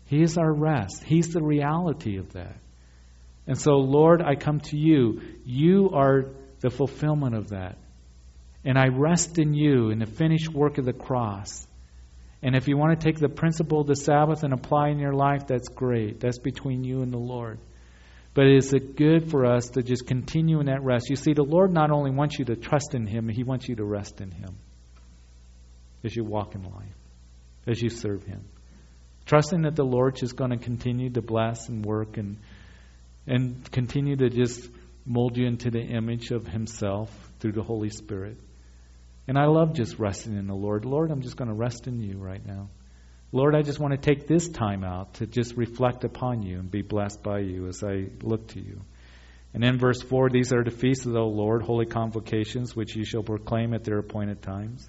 [0.05, 1.03] He is our rest.
[1.03, 2.57] He's the reality of that.
[3.45, 5.21] And so, Lord, I come to you.
[5.45, 7.77] You are the fulfillment of that.
[8.65, 11.67] And I rest in you in the finished work of the cross.
[12.41, 15.13] And if you want to take the principle of the Sabbath and apply in your
[15.13, 16.19] life, that's great.
[16.19, 17.59] That's between you and the Lord.
[18.33, 21.09] But is it good for us to just continue in that rest?
[21.09, 23.75] You see, the Lord not only wants you to trust in Him, He wants you
[23.75, 24.57] to rest in Him
[26.03, 26.97] as you walk in life,
[27.67, 28.43] as you serve Him.
[29.25, 32.37] Trusting that the Lord is going to continue to bless and work and
[33.25, 34.69] and continue to just
[35.05, 38.37] mold you into the image of Himself through the Holy Spirit.
[39.27, 40.85] And I love just resting in the Lord.
[40.85, 42.69] Lord, I'm just going to rest in you right now.
[43.31, 46.69] Lord, I just want to take this time out to just reflect upon you and
[46.69, 48.81] be blessed by you as I look to you.
[49.53, 53.05] And in verse 4, these are the feasts of the Lord, holy convocations, which you
[53.05, 54.87] shall proclaim at their appointed times.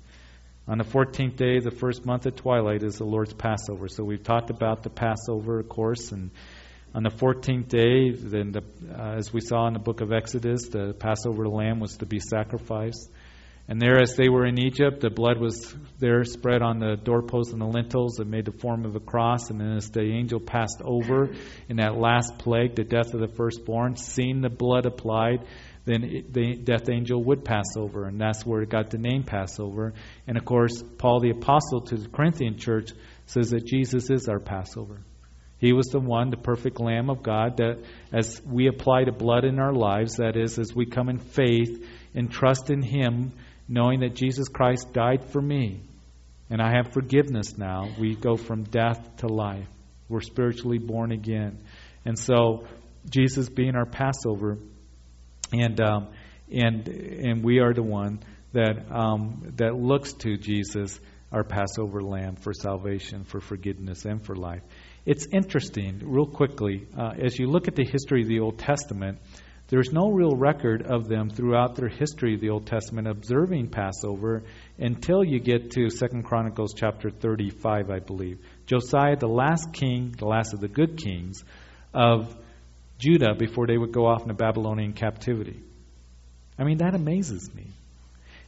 [0.66, 3.88] On the 14th day of the first month at twilight is the Lord's Passover.
[3.88, 6.30] So we've talked about the Passover, of course, and
[6.94, 8.62] on the 14th day, then the,
[8.96, 12.20] uh, as we saw in the book of Exodus, the Passover lamb was to be
[12.20, 13.10] sacrificed.
[13.66, 17.52] And there, as they were in Egypt, the blood was there spread on the doorposts
[17.52, 19.48] and the lintels that made the form of a cross.
[19.48, 21.30] And then, as the angel passed over
[21.68, 25.46] in that last plague, the death of the firstborn, seeing the blood applied,
[25.86, 28.04] then the death angel would pass over.
[28.04, 29.94] And that's where it got the name Passover.
[30.26, 32.90] And of course, Paul the Apostle to the Corinthian church
[33.26, 35.00] says that Jesus is our Passover.
[35.58, 37.78] He was the one, the perfect Lamb of God, that
[38.12, 41.88] as we apply the blood in our lives, that is, as we come in faith
[42.14, 43.32] and trust in Him,
[43.68, 45.82] knowing that Jesus Christ died for me
[46.50, 49.66] and I have forgiveness now, we go from death to life.
[50.08, 51.58] We're spiritually born again.
[52.04, 52.66] And so,
[53.08, 54.58] Jesus being our Passover,
[55.52, 56.08] and um,
[56.52, 58.20] and and we are the one
[58.52, 61.00] that um, that looks to Jesus,
[61.32, 64.62] our Passover Lamb, for salvation, for forgiveness, and for life.
[65.06, 69.18] It's interesting, real quickly, uh, as you look at the history of the Old Testament,
[69.68, 74.42] there's no real record of them throughout their history of the Old Testament observing Passover
[74.78, 78.38] until you get to Second Chronicles chapter 35, I believe.
[78.66, 81.42] Josiah, the last king, the last of the good kings
[81.92, 82.34] of
[82.98, 85.60] Judah before they would go off into Babylonian captivity.
[86.58, 87.66] I mean, that amazes me.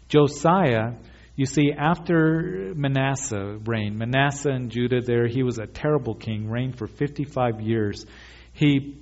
[0.09, 0.92] Josiah
[1.37, 6.79] you see, after Manasseh reigned, Manasseh and Judah there, he was a terrible king, reigned
[6.79, 8.07] for 55 years.
[8.55, 8.96] He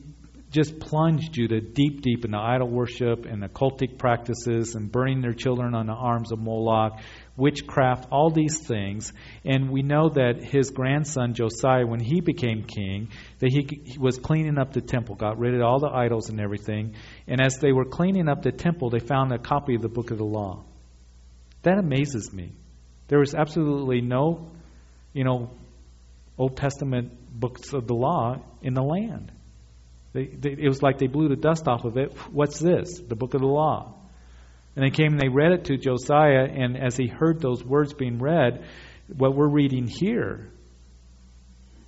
[0.54, 5.74] just plunged Judah deep, deep into idol worship and occultic practices and burning their children
[5.74, 7.00] on the arms of Moloch,
[7.36, 9.12] witchcraft, all these things.
[9.44, 13.08] And we know that his grandson Josiah, when he became king,
[13.40, 16.40] that he, he was cleaning up the temple, got rid of all the idols and
[16.40, 16.94] everything.
[17.26, 20.12] And as they were cleaning up the temple, they found a copy of the book
[20.12, 20.62] of the law.
[21.62, 22.52] That amazes me.
[23.08, 24.52] There was absolutely no,
[25.12, 25.50] you know,
[26.38, 29.32] Old Testament books of the law in the land.
[30.14, 32.16] They, they, it was like they blew the dust off of it.
[32.30, 33.00] What's this?
[33.00, 33.94] The book of the law.
[34.76, 37.92] And they came and they read it to Josiah, and as he heard those words
[37.92, 38.64] being read,
[39.14, 40.50] what we're reading here,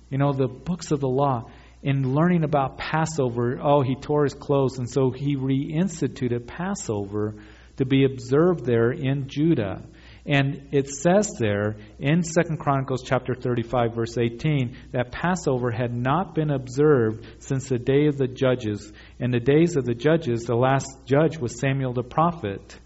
[0.09, 1.49] you know, the books of the law,
[1.83, 7.35] in learning about Passover, oh, he tore his clothes, and so he reinstituted Passover
[7.77, 9.83] to be observed there in Judah.
[10.27, 16.35] And it says there in Second Chronicles chapter 35 verse 18 that Passover had not
[16.35, 18.91] been observed since the day of the judges.
[19.19, 22.77] In the days of the judges, the last judge was Samuel the prophet.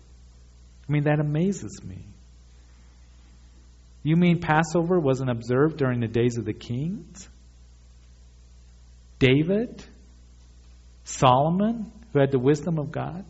[0.87, 2.05] I mean, that amazes me.
[4.03, 7.27] You mean Passover wasn't observed during the days of the kings?
[9.17, 9.83] David?
[11.05, 13.25] Solomon, who had the wisdom of God?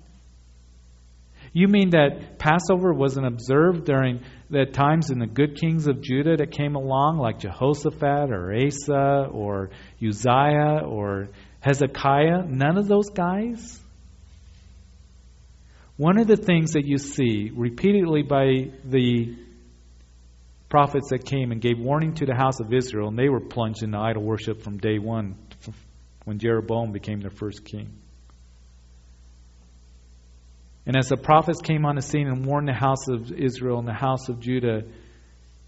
[1.54, 6.38] You mean that Passover wasn't observed during the times in the good kings of Judah
[6.38, 9.70] that came along, like Jehoshaphat or Asa or
[10.02, 11.28] Uzziah or
[11.60, 12.46] Hezekiah?
[12.48, 13.80] None of those guys?
[15.98, 19.36] One of the things that you see repeatedly by the
[20.70, 23.84] prophets that came and gave warning to the house of Israel, and they were plunged
[23.84, 25.36] into idol worship from day one,
[26.24, 28.01] when Jeroboam became their first king.
[30.86, 33.88] And as the prophets came on the scene and warned the house of Israel and
[33.88, 34.84] the house of Judah,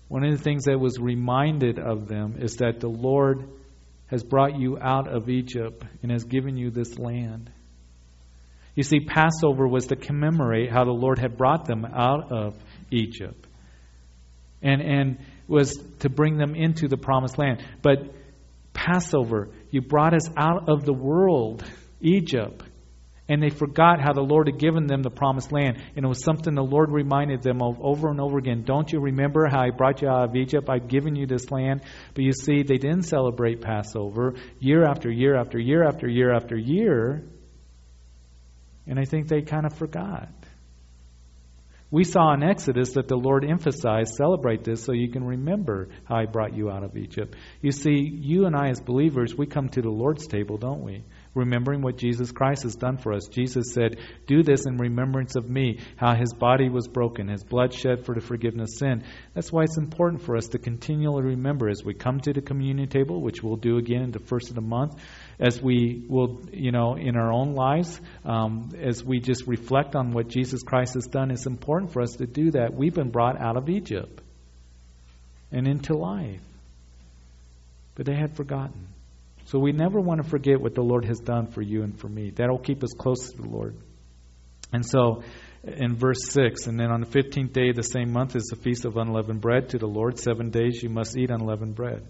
[0.08, 3.48] one of the things that was reminded of them is that the Lord
[4.08, 7.52] has brought you out of Egypt and has given you this land.
[8.76, 12.56] You see, Passover was to commemorate how the Lord had brought them out of
[12.92, 13.48] Egypt
[14.64, 17.64] and, and was to bring them into the promised land.
[17.82, 18.14] But
[18.74, 21.64] Passover, you brought us out of the world,
[22.02, 22.64] Egypt.
[23.30, 25.78] And they forgot how the Lord had given them the promised land.
[25.96, 28.64] And it was something the Lord reminded them of over and over again.
[28.64, 30.70] Don't you remember how I brought you out of Egypt?
[30.70, 31.84] I've given you this land.
[32.14, 36.58] But you see, they didn't celebrate Passover year after year after year after year after
[36.58, 37.24] year.
[38.88, 40.28] And I think they kind of forgot.
[41.94, 46.16] We saw in Exodus that the Lord emphasized celebrate this so you can remember how
[46.16, 47.36] I brought you out of Egypt.
[47.62, 51.04] You see, you and I as believers, we come to the Lord's table, don't we?
[51.36, 53.28] Remembering what Jesus Christ has done for us.
[53.28, 57.74] Jesus said, Do this in remembrance of me, how his body was broken, his blood
[57.74, 59.04] shed for the forgiveness of sin.
[59.34, 62.88] That's why it's important for us to continually remember as we come to the communion
[62.88, 64.96] table, which we'll do again the first of the month,
[65.40, 70.12] as we will, you know, in our own lives, um, as we just reflect on
[70.12, 71.32] what Jesus Christ has done.
[71.32, 72.74] It's important for us to do that.
[72.74, 74.22] We've been brought out of Egypt
[75.52, 76.42] and into life.
[77.96, 78.93] But they had forgotten.
[79.46, 82.08] So we never want to forget what the Lord has done for you and for
[82.08, 82.32] me.
[82.32, 83.76] That'll keep us close to the Lord.
[84.72, 85.24] And so
[85.64, 88.56] in verse 6, and then on the 15th day of the same month is the
[88.56, 90.18] feast of unleavened bread to the Lord.
[90.18, 92.08] Seven days you must eat unleavened bread.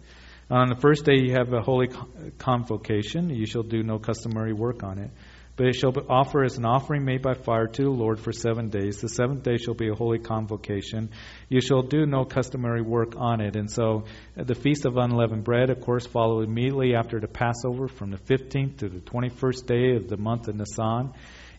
[0.49, 1.89] On the first day you have a holy
[2.37, 3.29] convocation.
[3.29, 5.11] You shall do no customary work on it.
[5.55, 8.69] But it shall offer as an offering made by fire to the Lord for seven
[8.69, 8.97] days.
[9.01, 11.11] The seventh day shall be a holy convocation.
[11.47, 13.55] You shall do no customary work on it.
[13.55, 18.09] And so the Feast of Unleavened Bread, of course, followed immediately after the Passover from
[18.09, 21.13] the 15th to the 21st day of the month of Nisan.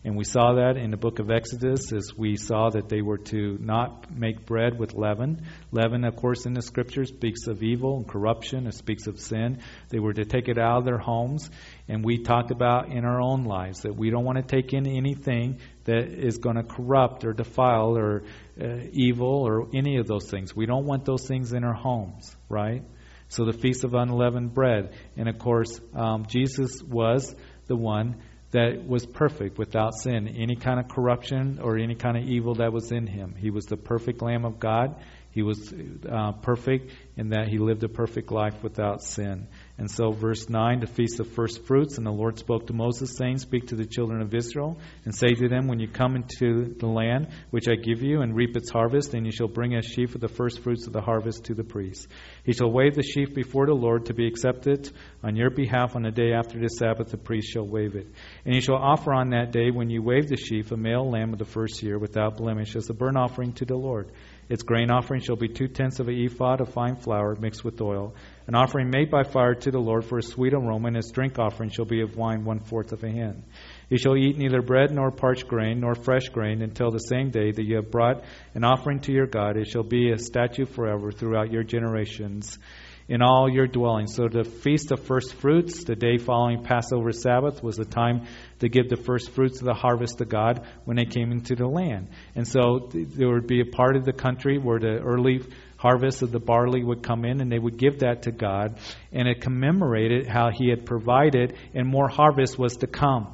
[0.05, 3.17] And we saw that in the book of Exodus as we saw that they were
[3.17, 5.47] to not make bread with leaven.
[5.71, 9.63] Leaven, of course, in the scriptures speaks of evil and corruption, it speaks of sin.
[9.89, 11.49] They were to take it out of their homes.
[11.87, 14.85] And we talked about in our own lives that we don't want to take in
[14.85, 18.25] anything that is going to corrupt or defile or
[18.61, 20.55] uh, evil or any of those things.
[20.55, 22.83] We don't want those things in our homes, right?
[23.29, 24.93] So the Feast of Unleavened Bread.
[25.17, 28.17] And of course, um, Jesus was the one
[28.55, 32.71] that was perfect without sin, any kind of corruption or any kind of evil that
[32.71, 33.35] was in him.
[33.37, 34.95] He was the perfect Lamb of God.
[35.31, 35.73] He was
[36.09, 39.47] uh, perfect in that he lived a perfect life without sin.
[39.77, 41.97] And so, verse 9, the feast of first fruits.
[41.97, 45.33] And the Lord spoke to Moses, saying, Speak to the children of Israel, and say
[45.33, 48.69] to them, When you come into the land which I give you, and reap its
[48.69, 51.53] harvest, then you shall bring a sheaf of the first fruits of the harvest to
[51.53, 52.07] the priest.
[52.45, 54.89] He shall wave the sheaf before the Lord to be accepted
[55.21, 58.07] on your behalf on the day after the Sabbath, the priest shall wave it.
[58.45, 61.33] And you shall offer on that day, when you wave the sheaf, a male lamb
[61.33, 64.09] of the first year, without blemish, as a burnt offering to the Lord.
[64.47, 67.81] Its grain offering shall be two tenths of an ephah of fine flour mixed with
[67.81, 68.13] oil
[68.47, 71.39] an offering made by fire to the Lord for a sweet aroma, and his drink
[71.39, 73.43] offering shall be of wine one fourth of a hin.
[73.89, 77.51] He shall eat neither bread nor parched grain nor fresh grain until the same day
[77.51, 79.57] that you have brought an offering to your God.
[79.57, 82.59] It shall be a statute forever throughout your generations
[83.07, 84.15] in all your dwellings.
[84.15, 88.25] So the feast of first fruits, the day following Passover Sabbath, was the time
[88.59, 91.67] to give the first fruits of the harvest to God when they came into the
[91.67, 92.07] land.
[92.35, 95.41] And so there would be a part of the country where the early
[95.77, 98.79] harvest of the barley would come in and they would give that to God.
[99.11, 103.31] And it commemorated how He had provided and more harvest was to come.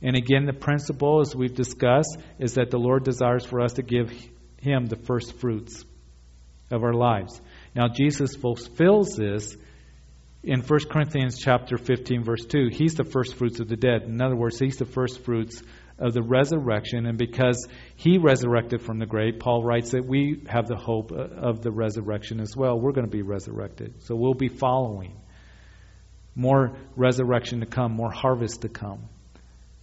[0.00, 3.82] And again, the principle, as we've discussed, is that the Lord desires for us to
[3.82, 4.10] give
[4.60, 5.84] Him the first fruits
[6.70, 7.40] of our lives.
[7.74, 9.56] Now, Jesus fulfills this
[10.42, 12.68] in 1 Corinthians chapter 15, verse 2.
[12.70, 14.02] He's the first fruits of the dead.
[14.02, 15.62] In other words, He's the first fruits
[15.98, 20.66] of the resurrection, and because he resurrected from the grave, Paul writes that we have
[20.66, 22.78] the hope of the resurrection as well.
[22.78, 24.02] We're going to be resurrected.
[24.02, 25.16] So we'll be following.
[26.34, 29.04] More resurrection to come, more harvest to come.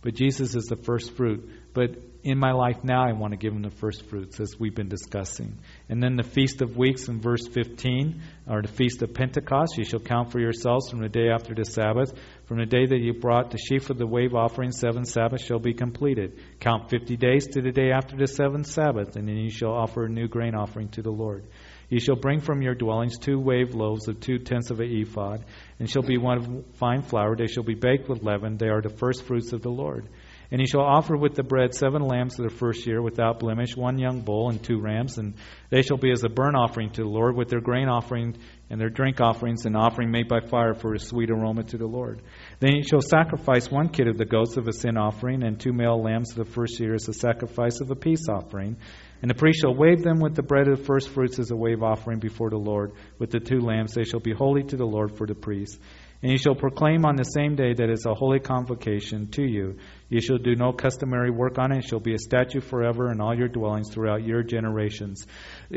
[0.01, 1.49] But Jesus is the first fruit.
[1.73, 4.75] But in my life now, I want to give him the first fruits, as we've
[4.75, 5.57] been discussing.
[5.89, 9.83] And then the Feast of Weeks in verse 15, or the Feast of Pentecost, you
[9.83, 12.13] shall count for yourselves from the day after the Sabbath.
[12.45, 15.59] From the day that you brought the sheaf of the wave offering, seven Sabbaths shall
[15.59, 16.39] be completed.
[16.59, 20.05] Count fifty days to the day after the seventh Sabbath, and then you shall offer
[20.05, 21.45] a new grain offering to the Lord.
[21.89, 25.37] You shall bring from your dwellings two wave loaves of two tenths of an ephah,
[25.79, 27.35] and shall be one of fine flour.
[27.35, 28.57] They shall be baked with leaven.
[28.57, 30.07] They are the first fruits of the Lord.
[30.51, 33.77] And he shall offer with the bread seven lambs of the first year without blemish,
[33.77, 35.35] one young bull and two rams, and
[35.69, 38.35] they shall be as a burnt offering to the Lord, with their grain offering
[38.69, 41.87] and their drink offerings, an offering made by fire for a sweet aroma to the
[41.87, 42.21] Lord.
[42.59, 45.71] Then he shall sacrifice one kid of the goats of a sin offering, and two
[45.71, 48.75] male lambs of the first year as a sacrifice of a peace offering.
[49.21, 51.55] And the priest shall wave them with the bread of the first fruits as a
[51.55, 52.91] wave offering before the Lord.
[53.19, 55.79] With the two lambs they shall be holy to the Lord for the priest.
[56.23, 59.77] And ye shall proclaim on the same day that it's a holy convocation to you.
[60.11, 61.77] Ye shall do no customary work on it.
[61.77, 65.25] It shall be a statute forever in all your dwellings throughout your generations.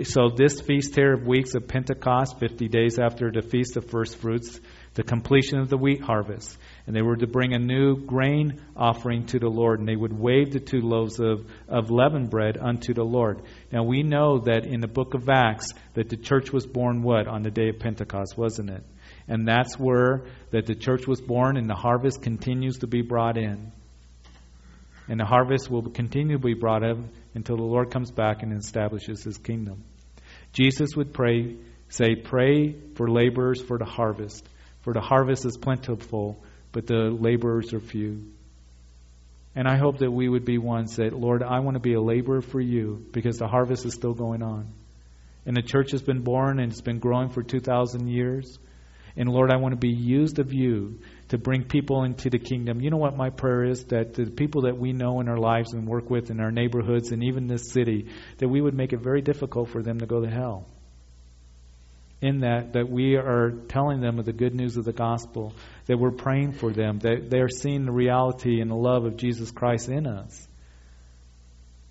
[0.02, 4.16] So this feast here of weeks of Pentecost, 50 days after the feast of first
[4.16, 4.60] fruits,
[4.94, 6.58] the completion of the wheat harvest.
[6.88, 10.12] And they were to bring a new grain offering to the Lord, and they would
[10.12, 13.40] wave the two loaves of, of leavened bread unto the Lord.
[13.70, 17.28] Now we know that in the book of Acts that the church was born what?
[17.28, 18.82] On the day of Pentecost, wasn't it?
[19.28, 23.38] And that's where that the church was born and the harvest continues to be brought
[23.38, 23.70] in.
[25.08, 28.52] And the harvest will continue to be brought in until the Lord comes back and
[28.52, 29.84] establishes his kingdom.
[30.52, 31.56] Jesus would pray,
[31.88, 34.46] say, Pray for laborers for the harvest.
[34.82, 36.42] For the harvest is plentiful,
[36.72, 38.24] but the laborers are few.
[39.56, 42.00] And I hope that we would be ones that, Lord, I want to be a
[42.00, 44.72] laborer for you because the harvest is still going on.
[45.46, 48.58] And the church has been born and it's been growing for 2,000 years.
[49.16, 50.98] And Lord, I want to be used of you
[51.34, 52.80] to bring people into the kingdom.
[52.80, 53.86] You know what my prayer is?
[53.86, 57.10] That the people that we know in our lives and work with in our neighborhoods
[57.10, 58.06] and even this city,
[58.38, 60.64] that we would make it very difficult for them to go to hell.
[62.20, 65.52] In that, that we are telling them of the good news of the gospel,
[65.86, 69.16] that we're praying for them, that they are seeing the reality and the love of
[69.16, 70.48] Jesus Christ in us.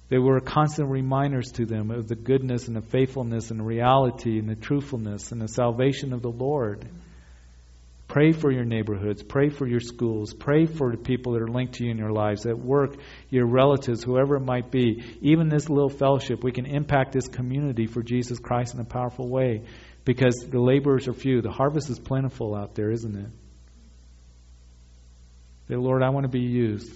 [0.08, 4.40] They were constant reminders to them of the goodness and the faithfulness and the reality
[4.40, 6.88] and the truthfulness and the salvation of the Lord.
[8.14, 9.24] Pray for your neighborhoods.
[9.24, 10.36] Pray for your schools.
[10.36, 12.96] Pray for the people that are linked to you in your lives, at work,
[13.32, 15.04] your relatives, whoever it might be.
[15.22, 19.28] Even this little fellowship, we can impact this community for Jesus Christ in a powerful
[19.28, 19.64] way
[20.06, 21.42] because the laborers are few.
[21.42, 23.32] The harvest is plentiful out there, isn't it?
[25.70, 26.94] Say, Lord, I want to be used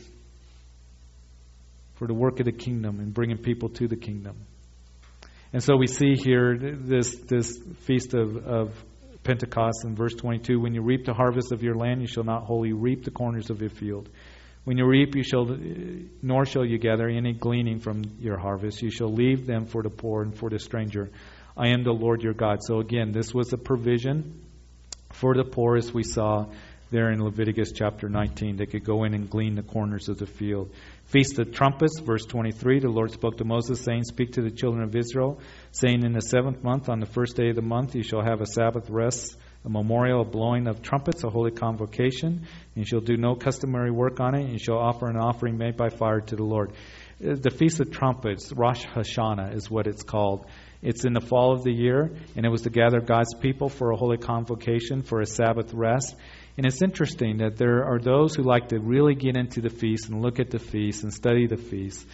[1.95, 4.37] for the work of the kingdom and bringing people to the kingdom.
[5.51, 7.57] And so we see here this, this
[7.87, 8.83] feast of, of
[9.27, 12.45] Pentecost in verse 22 When you reap the harvest of your land, you shall not
[12.45, 14.07] wholly reap the corners of your field.
[14.63, 15.45] When you reap, you shall,
[16.21, 18.81] nor shall you gather any gleaning from your harvest.
[18.81, 21.09] You shall leave them for the poor and for the stranger.
[21.57, 22.59] I am the Lord your God.
[22.63, 24.45] So again, this was a provision
[25.11, 26.45] for the poor, as we saw
[26.89, 28.55] there in Leviticus chapter 19.
[28.55, 30.71] They could go in and glean the corners of the field.
[31.07, 32.79] Feast of Trumpets, verse 23.
[32.79, 35.39] The Lord spoke to Moses, saying, Speak to the children of Israel,
[35.71, 38.41] saying, In the seventh month, on the first day of the month, you shall have
[38.41, 42.27] a Sabbath rest, a memorial, a blowing of trumpets, a holy convocation.
[42.27, 42.45] And
[42.75, 44.41] you shall do no customary work on it.
[44.41, 46.73] And you shall offer an offering made by fire to the Lord.
[47.25, 50.45] Uh, the Feast of Trumpets, Rosh Hashanah, is what it's called.
[50.81, 53.91] It's in the fall of the year, and it was to gather God's people for
[53.91, 56.15] a holy convocation, for a Sabbath rest.
[56.57, 60.09] And it's interesting that there are those who like to really get into the feast
[60.09, 62.05] and look at the feast and study the feast.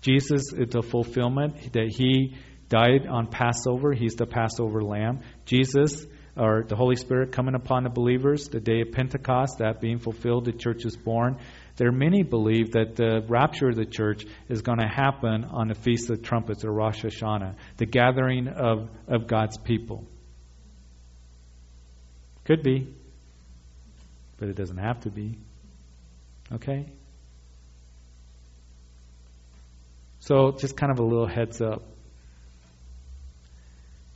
[0.00, 2.34] Jesus is the fulfillment that he
[2.70, 3.92] died on Passover.
[3.92, 5.20] He's the Passover lamb.
[5.44, 9.98] Jesus, or the Holy Spirit coming upon the believers, the day of Pentecost, that being
[9.98, 11.36] fulfilled, the church is born.
[11.76, 15.68] There are many believe that the rapture of the church is going to happen on
[15.68, 20.06] the Feast of Trumpets or Rosh Hashanah, the gathering of, of God's people.
[22.44, 22.94] Could be
[24.40, 25.38] but it doesn't have to be.
[26.50, 26.86] Okay?
[30.18, 31.82] So, just kind of a little heads up.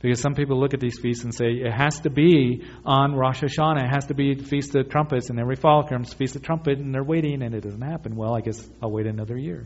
[0.01, 3.41] Because some people look at these feasts and say, it has to be on Rosh
[3.41, 6.43] Hashanah, it has to be the Feast of Trumpets, and every fall comes Feast of
[6.43, 8.15] Trumpet, and they're waiting, and it doesn't happen.
[8.15, 9.65] Well, I guess I'll wait another year.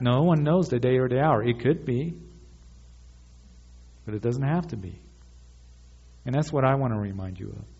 [0.00, 1.42] No one knows the day or the hour.
[1.42, 2.14] It could be,
[4.04, 4.98] but it doesn't have to be.
[6.26, 7.79] And that's what I want to remind you of.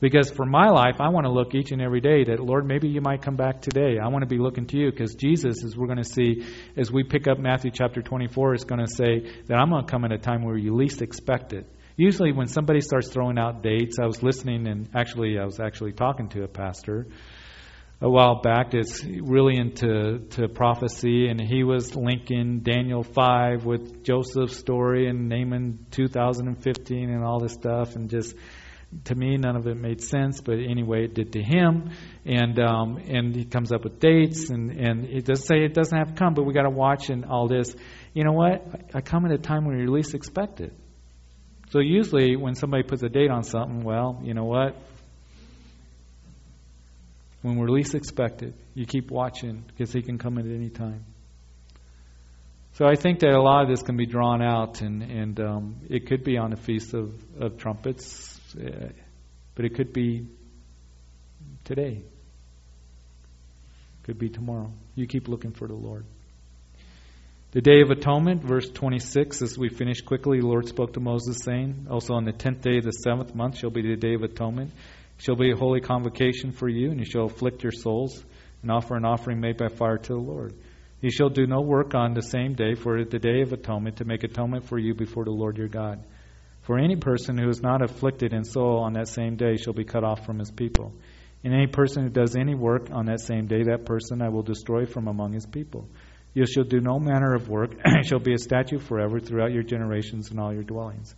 [0.00, 2.88] Because for my life, I want to look each and every day that, Lord, maybe
[2.88, 3.98] you might come back today.
[4.02, 6.46] I want to be looking to you because Jesus, as we're going to see,
[6.76, 9.90] as we pick up Matthew chapter 24, is going to say that I'm going to
[9.90, 11.66] come at a time where you least expect it.
[11.96, 15.92] Usually, when somebody starts throwing out dates, I was listening and actually, I was actually
[15.92, 17.06] talking to a pastor
[18.02, 24.02] a while back that's really into to prophecy, and he was linking Daniel 5 with
[24.02, 28.34] Joseph's story and Naaman 2015 and all this stuff, and just
[29.04, 31.90] to me, none of it made sense, but anyway, it did to him.
[32.24, 35.96] And um, and he comes up with dates, and and it does say it doesn't
[35.96, 37.74] have to come, but we got to watch and all this.
[38.14, 38.62] You know what?
[38.94, 40.72] I come at a time when you least expect it.
[41.70, 44.76] So usually, when somebody puts a date on something, well, you know what?
[47.42, 48.54] when we're least expected.
[48.74, 51.04] You keep watching because He can come at any time.
[52.74, 55.76] So I think that a lot of this can be drawn out, and, and um,
[55.88, 58.88] it could be on the Feast of, of Trumpets, Uh,
[59.54, 60.26] but it could be
[61.64, 62.02] today.
[64.04, 64.72] Could be tomorrow.
[64.94, 66.04] You keep looking for the Lord.
[67.52, 71.38] The Day of Atonement, verse 26, as we finish quickly, the Lord spoke to Moses,
[71.44, 74.22] saying, Also on the tenth day of the seventh month shall be the Day of
[74.22, 74.70] Atonement.
[75.18, 78.24] It shall be a holy convocation for you, and you shall afflict your souls,
[78.62, 80.54] and offer an offering made by fire to the Lord.
[81.00, 84.04] You shall do no work on the same day, for the day of atonement, to
[84.04, 86.04] make atonement for you before the Lord your God.
[86.62, 89.84] For any person who is not afflicted in soul on that same day shall be
[89.84, 90.92] cut off from his people.
[91.42, 94.42] And any person who does any work on that same day, that person I will
[94.42, 95.88] destroy from among his people.
[96.34, 99.62] You shall do no manner of work, it shall be a statute forever throughout your
[99.62, 101.14] generations and all your dwellings.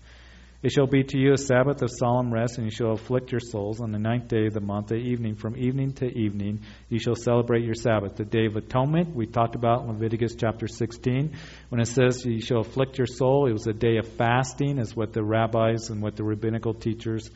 [0.62, 3.40] It shall be to you a Sabbath of solemn rest, and you shall afflict your
[3.40, 5.34] souls on the ninth day of the month at evening.
[5.34, 8.14] From evening to evening, you shall celebrate your Sabbath.
[8.14, 11.36] The day of atonement, we talked about in Leviticus chapter 16.
[11.68, 14.94] When it says you shall afflict your soul, it was a day of fasting, is
[14.94, 17.28] what the rabbis and what the rabbinical teachers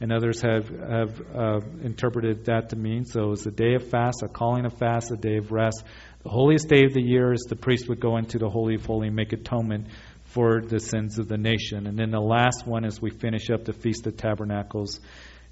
[0.00, 3.04] and others have, have uh, interpreted that to mean.
[3.04, 5.84] So it's a day of fast, a calling of fast, a day of rest.
[6.24, 8.84] The holiest day of the year is the priest would go into the Holy of
[8.84, 9.86] Holy and make atonement
[10.34, 11.86] for the sins of the nation.
[11.86, 15.00] And then the last one as we finish up the Feast of Tabernacles.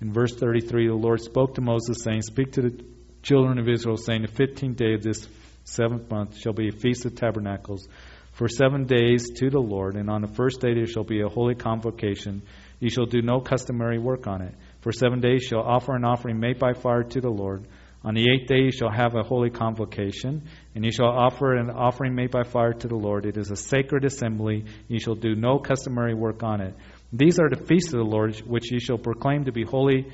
[0.00, 2.84] In verse 33, the Lord spoke to Moses, saying, Speak to the
[3.22, 5.26] children of Israel, saying, The 15th day of this
[5.64, 7.86] seventh month shall be a Feast of Tabernacles
[8.32, 11.28] for seven days to the Lord, and on the first day there shall be a
[11.28, 12.42] holy convocation.
[12.80, 14.54] You shall do no customary work on it.
[14.80, 17.66] For seven days shall offer an offering made by fire to the Lord.
[18.02, 21.70] On the eighth day you shall have a holy convocation, and you shall offer an
[21.70, 23.26] offering made by fire to the Lord.
[23.26, 24.64] It is a sacred assembly.
[24.88, 26.74] You shall do no customary work on it.
[27.12, 30.10] These are the feasts of the Lord, which you shall proclaim to be holy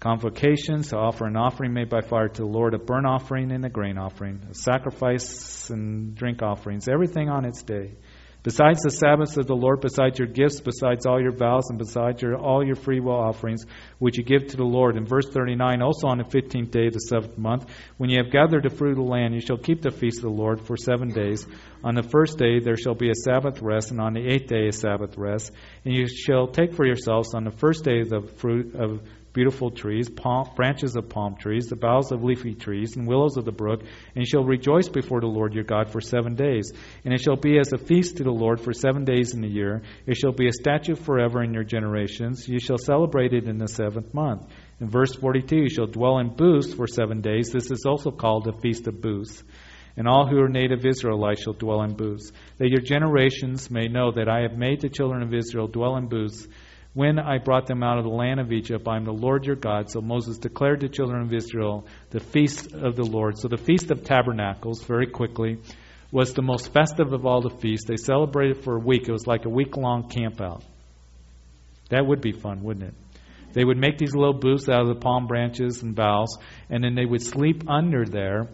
[0.00, 3.64] convocations, to offer an offering made by fire to the Lord, a burnt offering and
[3.64, 7.92] a grain offering, a sacrifice and drink offerings, everything on its day.
[8.42, 12.22] Besides the Sabbaths of the Lord, besides your gifts, besides all your vows, and besides
[12.22, 13.66] your, all your free will offerings,
[13.98, 14.96] which you give to the Lord.
[14.96, 17.66] In verse 39, also on the fifteenth day of the seventh month,
[17.98, 20.22] when you have gathered the fruit of the land, you shall keep the feast of
[20.22, 21.46] the Lord for seven days.
[21.84, 24.68] On the first day there shall be a Sabbath rest, and on the eighth day
[24.68, 25.52] a Sabbath rest.
[25.84, 29.02] And you shall take for yourselves on the first day the fruit of
[29.32, 33.44] beautiful trees, palm, branches of palm trees, the boughs of leafy trees, and willows of
[33.44, 36.72] the brook, and you shall rejoice before the Lord your God for seven days.
[37.04, 39.48] And it shall be as a feast to the Lord for seven days in the
[39.48, 39.82] year.
[40.06, 42.48] It shall be a statute forever in your generations.
[42.48, 44.46] You shall celebrate it in the seventh month.
[44.80, 47.50] In verse 42, you shall dwell in booths for seven days.
[47.50, 49.42] This is also called the Feast of Booths.
[49.96, 54.12] And all who are native Israelites shall dwell in booths, that your generations may know
[54.12, 56.46] that I have made the children of Israel dwell in booths
[56.92, 58.86] when I brought them out of the land of Egypt.
[58.88, 59.90] I am the Lord your God.
[59.90, 63.38] So Moses declared to the children of Israel the feast of the Lord.
[63.38, 65.58] So the Feast of Tabernacles, very quickly,
[66.10, 67.86] was the most festive of all the feasts.
[67.86, 69.08] They celebrated for a week.
[69.08, 70.64] It was like a week long camp out.
[71.90, 72.94] That would be fun, wouldn't it?
[73.52, 76.38] They would make these little booths out of the palm branches and boughs,
[76.68, 78.48] and then they would sleep under there,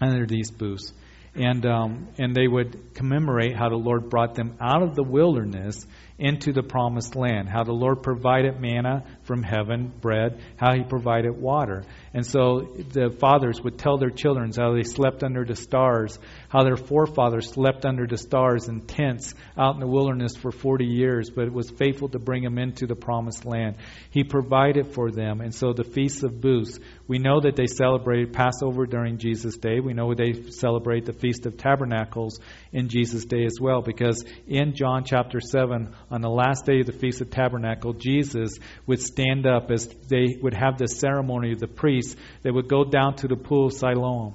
[0.00, 0.92] under these booths.
[1.34, 5.84] And, um, and they would commemorate how the Lord brought them out of the wilderness
[6.18, 11.32] into the promised land, how the Lord provided manna from heaven, bread, how He provided
[11.32, 11.84] water.
[12.14, 12.60] And so
[12.92, 16.16] the fathers would tell their children how they slept under the stars,
[16.48, 20.84] how their forefathers slept under the stars in tents out in the wilderness for 40
[20.84, 23.78] years, but it was faithful to bring them into the promised land.
[24.10, 25.40] He provided for them.
[25.40, 29.80] And so the Feasts of Booths, we know that they celebrated Passover during Jesus' day.
[29.80, 32.38] We know they celebrate the Feast of Tabernacles
[32.72, 36.86] in Jesus' day as well, because in John chapter 7, on the last day of
[36.86, 38.52] the Feast of Tabernacle, Jesus
[38.86, 41.66] would stand up as they would have the ceremony of the
[42.04, 42.20] priests.
[42.42, 44.34] They would go down to the pool of Siloam.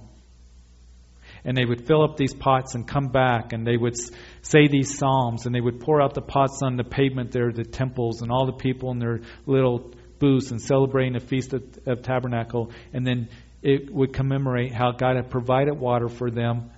[1.45, 3.95] And they would fill up these pots and come back, and they would
[4.41, 7.63] say these psalms, and they would pour out the pots on the pavement there, the
[7.63, 12.01] temples, and all the people in their little booths and celebrating the Feast of, of
[12.01, 12.71] Tabernacle.
[12.91, 13.29] And then
[13.61, 16.71] it would commemorate how God had provided water for them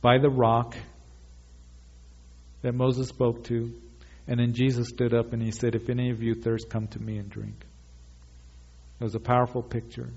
[0.00, 0.76] by the rock
[2.62, 3.72] that Moses spoke to,
[4.26, 6.98] and then Jesus stood up and he said, If any of you thirst, come to
[6.98, 7.64] me and drink.
[9.00, 10.10] It was a powerful picture.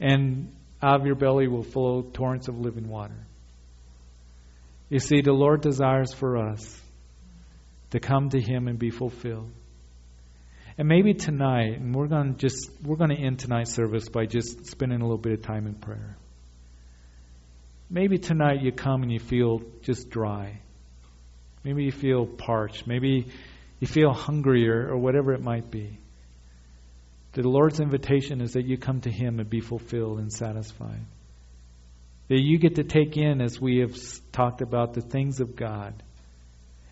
[0.00, 3.26] And out of your belly will flow torrents of living water.
[4.88, 6.80] You see, the Lord desires for us
[7.90, 9.50] to come to Him and be fulfilled.
[10.78, 14.26] And maybe tonight, and we're going to just we're going to end tonight's service by
[14.26, 16.16] just spending a little bit of time in prayer.
[17.88, 20.60] Maybe tonight you come and you feel just dry.
[21.64, 22.86] Maybe you feel parched.
[22.86, 23.26] Maybe
[23.80, 25.98] you feel hungrier or whatever it might be.
[27.42, 31.04] The Lord's invitation is that you come to Him and be fulfilled and satisfied.
[32.28, 33.94] That you get to take in, as we have
[34.32, 36.02] talked about, the things of God.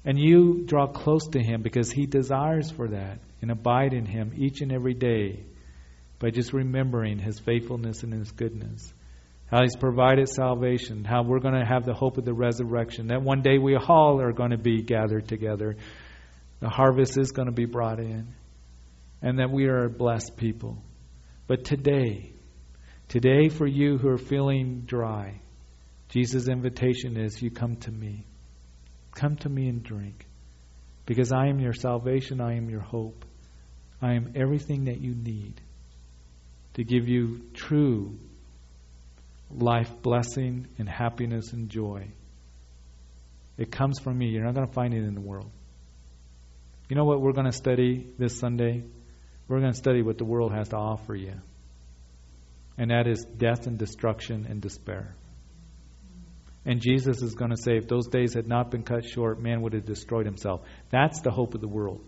[0.04, 4.32] And you draw close to Him because He desires for that and abide in Him
[4.36, 5.40] each and every day
[6.18, 8.92] by just remembering His faithfulness and His goodness.
[9.50, 13.22] How He's provided salvation, how we're going to have the hope of the resurrection, that
[13.22, 15.76] one day we all are going to be gathered together.
[16.60, 18.34] The harvest is going to be brought in
[19.24, 20.76] and that we are a blessed people.
[21.46, 22.30] But today,
[23.08, 25.40] today for you who are feeling dry,
[26.10, 28.26] Jesus' invitation is you come to me.
[29.14, 30.26] Come to me and drink.
[31.06, 33.24] Because I am your salvation, I am your hope.
[34.02, 35.58] I am everything that you need
[36.74, 38.18] to give you true
[39.50, 42.08] life blessing and happiness and joy.
[43.56, 44.26] It comes from me.
[44.26, 45.50] You're not going to find it in the world.
[46.90, 48.84] You know what we're going to study this Sunday?
[49.48, 51.34] We're going to study what the world has to offer you.
[52.78, 55.14] And that is death and destruction and despair.
[56.66, 59.60] And Jesus is going to say, if those days had not been cut short, man
[59.62, 60.62] would have destroyed himself.
[60.90, 62.00] That's the hope of the world.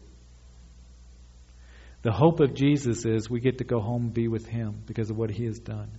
[2.02, 5.10] The hope of Jesus is we get to go home and be with him because
[5.10, 5.90] of what he has done.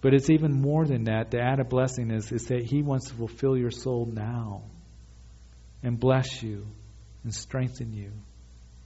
[0.00, 1.30] But it's even more than that.
[1.30, 4.62] The added blessing is, is that he wants to fulfill your soul now
[5.82, 6.66] and bless you
[7.22, 8.12] and strengthen you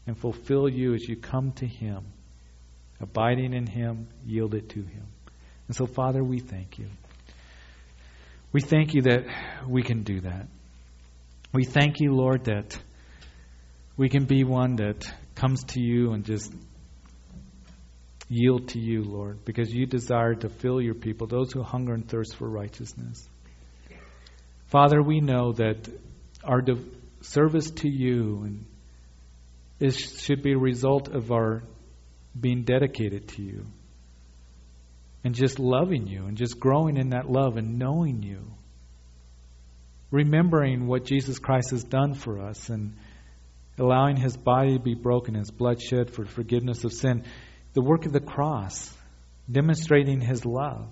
[0.08, 2.04] and fulfill you as you come to Him.
[3.00, 5.06] Abiding in Him, yield it to Him.
[5.68, 6.86] And so, Father, we thank you.
[8.52, 9.26] We thank you that
[9.68, 10.48] we can do that.
[11.52, 12.78] We thank you, Lord, that
[13.96, 16.52] we can be one that comes to you and just
[18.28, 22.08] yield to you, Lord, because you desire to fill your people, those who hunger and
[22.08, 23.28] thirst for righteousness.
[24.68, 25.88] Father, we know that
[26.44, 26.62] our
[27.22, 28.66] service to you and
[29.80, 31.62] it should be a result of our
[32.38, 33.66] being dedicated to you
[35.24, 38.40] and just loving you and just growing in that love and knowing you.
[40.10, 42.96] Remembering what Jesus Christ has done for us and
[43.78, 47.24] allowing his body to be broken, his blood shed for forgiveness of sin.
[47.74, 48.92] The work of the cross,
[49.50, 50.88] demonstrating his love.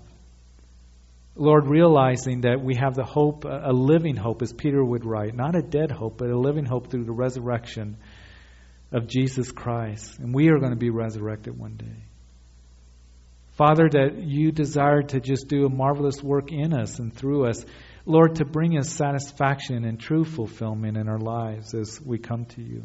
[1.35, 5.55] Lord, realizing that we have the hope, a living hope, as Peter would write, not
[5.55, 7.97] a dead hope, but a living hope through the resurrection
[8.93, 10.19] of Jesus Christ.
[10.19, 12.05] And we are going to be resurrected one day.
[13.57, 17.65] Father, that you desire to just do a marvelous work in us and through us.
[18.05, 22.63] Lord, to bring us satisfaction and true fulfillment in our lives as we come to
[22.63, 22.85] you.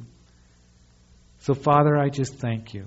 [1.39, 2.85] So, Father, I just thank you.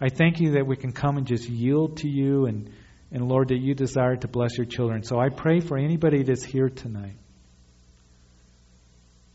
[0.00, 2.70] I thank you that we can come and just yield to you and,
[3.12, 5.02] and Lord, that you desire to bless your children.
[5.02, 7.16] So I pray for anybody that's here tonight.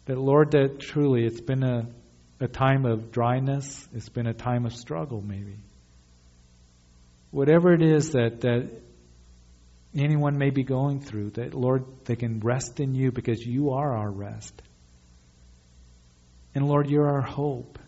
[0.05, 1.87] That, Lord, that truly it's been a
[2.39, 5.55] a time of dryness, it's been a time of struggle, maybe.
[7.31, 8.69] Whatever it is that, that
[9.95, 13.95] anyone may be going through, that, Lord, they can rest in you because you are
[13.97, 14.61] our rest.
[16.53, 17.79] And, Lord, you're our hope.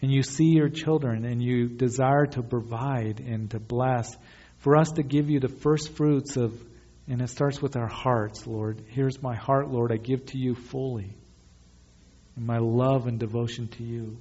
[0.00, 4.16] And you see your children and you desire to provide and to bless.
[4.58, 6.54] For us to give you the first fruits of,
[7.08, 8.82] and it starts with our hearts, Lord.
[8.88, 11.14] Here's my heart, Lord, I give to you fully
[12.38, 14.16] and my love and devotion to you.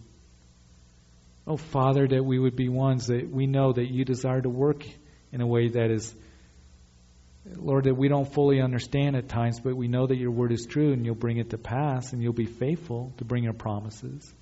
[1.46, 4.84] Oh, Father, that we would be ones that we know that you desire to work
[5.32, 6.14] in a way that is,
[7.56, 10.66] Lord, that we don't fully understand at times, but we know that your word is
[10.68, 14.34] true and you'll bring it to pass and you'll be faithful to bring your promises.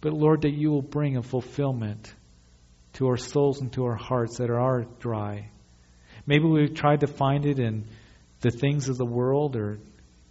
[0.00, 2.12] But, Lord, that you will bring a fulfillment
[2.94, 5.50] to our souls and to our hearts that are dry.
[6.26, 7.84] Maybe we've tried to find it in
[8.40, 9.78] the things of the world or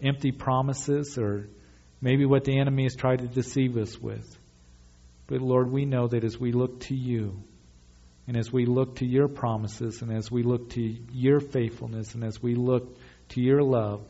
[0.01, 1.47] empty promises or
[2.01, 4.37] Maybe what the enemy has tried to deceive us with.
[5.27, 7.43] But Lord, we know that as we look to you,
[8.27, 10.81] and as we look to your promises, and as we look to
[11.11, 12.97] your faithfulness, and as we look
[13.29, 14.01] to your love,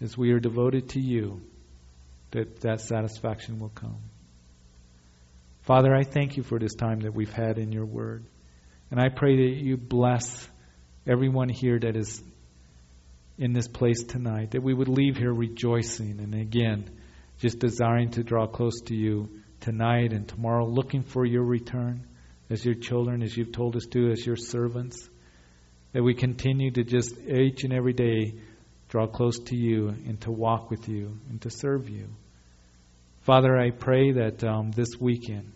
[0.00, 1.40] as we are devoted to you,
[2.32, 3.98] that that satisfaction will come.
[5.62, 8.24] Father, I thank you for this time that we've had in your word.
[8.90, 10.48] And I pray that you bless
[11.06, 12.22] everyone here that is
[13.38, 16.90] in this place tonight, that we would leave here rejoicing and again,
[17.38, 19.28] just desiring to draw close to you
[19.60, 22.06] tonight and tomorrow, looking for your return
[22.48, 25.08] as your children, as you've told us to, as your servants.
[25.92, 28.34] That we continue to just each and every day
[28.88, 32.08] draw close to you and to walk with you and to serve you.
[33.22, 35.52] Father, I pray that um, this weekend,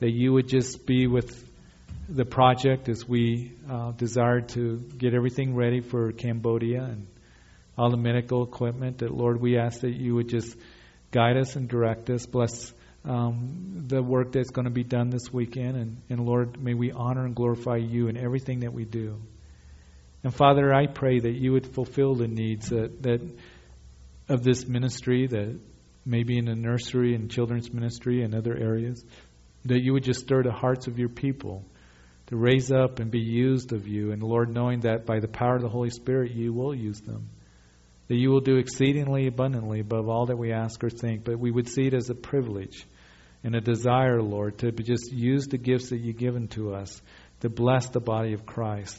[0.00, 1.48] that you would just be with
[2.12, 7.06] the project as we uh, desire to get everything ready for Cambodia and
[7.78, 8.98] all the medical equipment.
[8.98, 10.54] That Lord, we ask that you would just
[11.10, 12.26] guide us and direct us.
[12.26, 12.72] Bless
[13.04, 15.76] um, the work that's going to be done this weekend.
[15.76, 19.18] And, and Lord, may we honor and glorify you in everything that we do.
[20.22, 23.20] And Father, I pray that you would fulfill the needs that, that
[24.28, 25.58] of this ministry, that
[26.04, 29.02] maybe in the nursery and children's ministry and other areas,
[29.64, 31.64] that you would just stir the hearts of your people
[32.32, 34.10] to raise up and be used of you.
[34.10, 37.28] And Lord, knowing that by the power of the Holy Spirit, you will use them.
[38.08, 41.24] That you will do exceedingly abundantly above all that we ask or think.
[41.24, 42.86] But we would see it as a privilege
[43.44, 47.02] and a desire, Lord, to just use the gifts that you've given to us
[47.40, 48.98] to bless the body of Christ.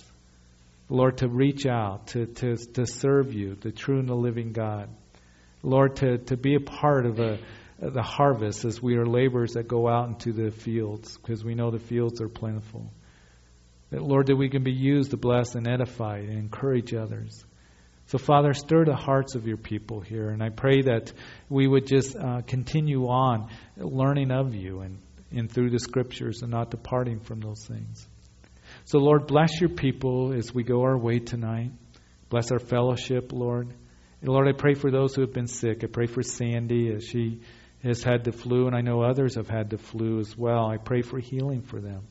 [0.88, 4.90] Lord, to reach out, to, to, to serve you, the true and the living God.
[5.64, 7.40] Lord, to, to be a part of a,
[7.80, 11.72] the harvest as we are laborers that go out into the fields, because we know
[11.72, 12.92] the fields are plentiful.
[13.94, 17.46] That, Lord, that we can be used to bless and edify and encourage others.
[18.08, 20.30] So, Father, stir the hearts of your people here.
[20.30, 21.14] And I pray that
[21.48, 24.98] we would just uh, continue on learning of you and,
[25.32, 28.08] and through the scriptures and not departing from those things.
[28.86, 31.70] So, Lord, bless your people as we go our way tonight.
[32.32, 33.68] Bless our fellowship, Lord.
[34.22, 35.84] And Lord, I pray for those who have been sick.
[35.84, 37.42] I pray for Sandy as she
[37.84, 40.66] has had the flu, and I know others have had the flu as well.
[40.66, 42.08] I pray for healing for them.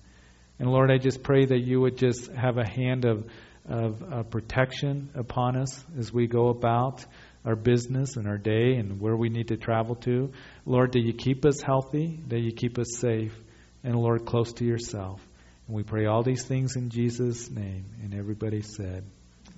[0.62, 3.28] And Lord, I just pray that you would just have a hand of,
[3.68, 7.04] of uh, protection upon us as we go about
[7.44, 10.30] our business and our day and where we need to travel to.
[10.64, 13.34] Lord, that you keep us healthy, that you keep us safe,
[13.82, 15.20] and Lord, close to yourself.
[15.66, 17.86] And we pray all these things in Jesus' name.
[18.00, 19.02] And everybody said,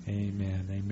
[0.07, 0.69] Amen.
[0.71, 0.85] Amen.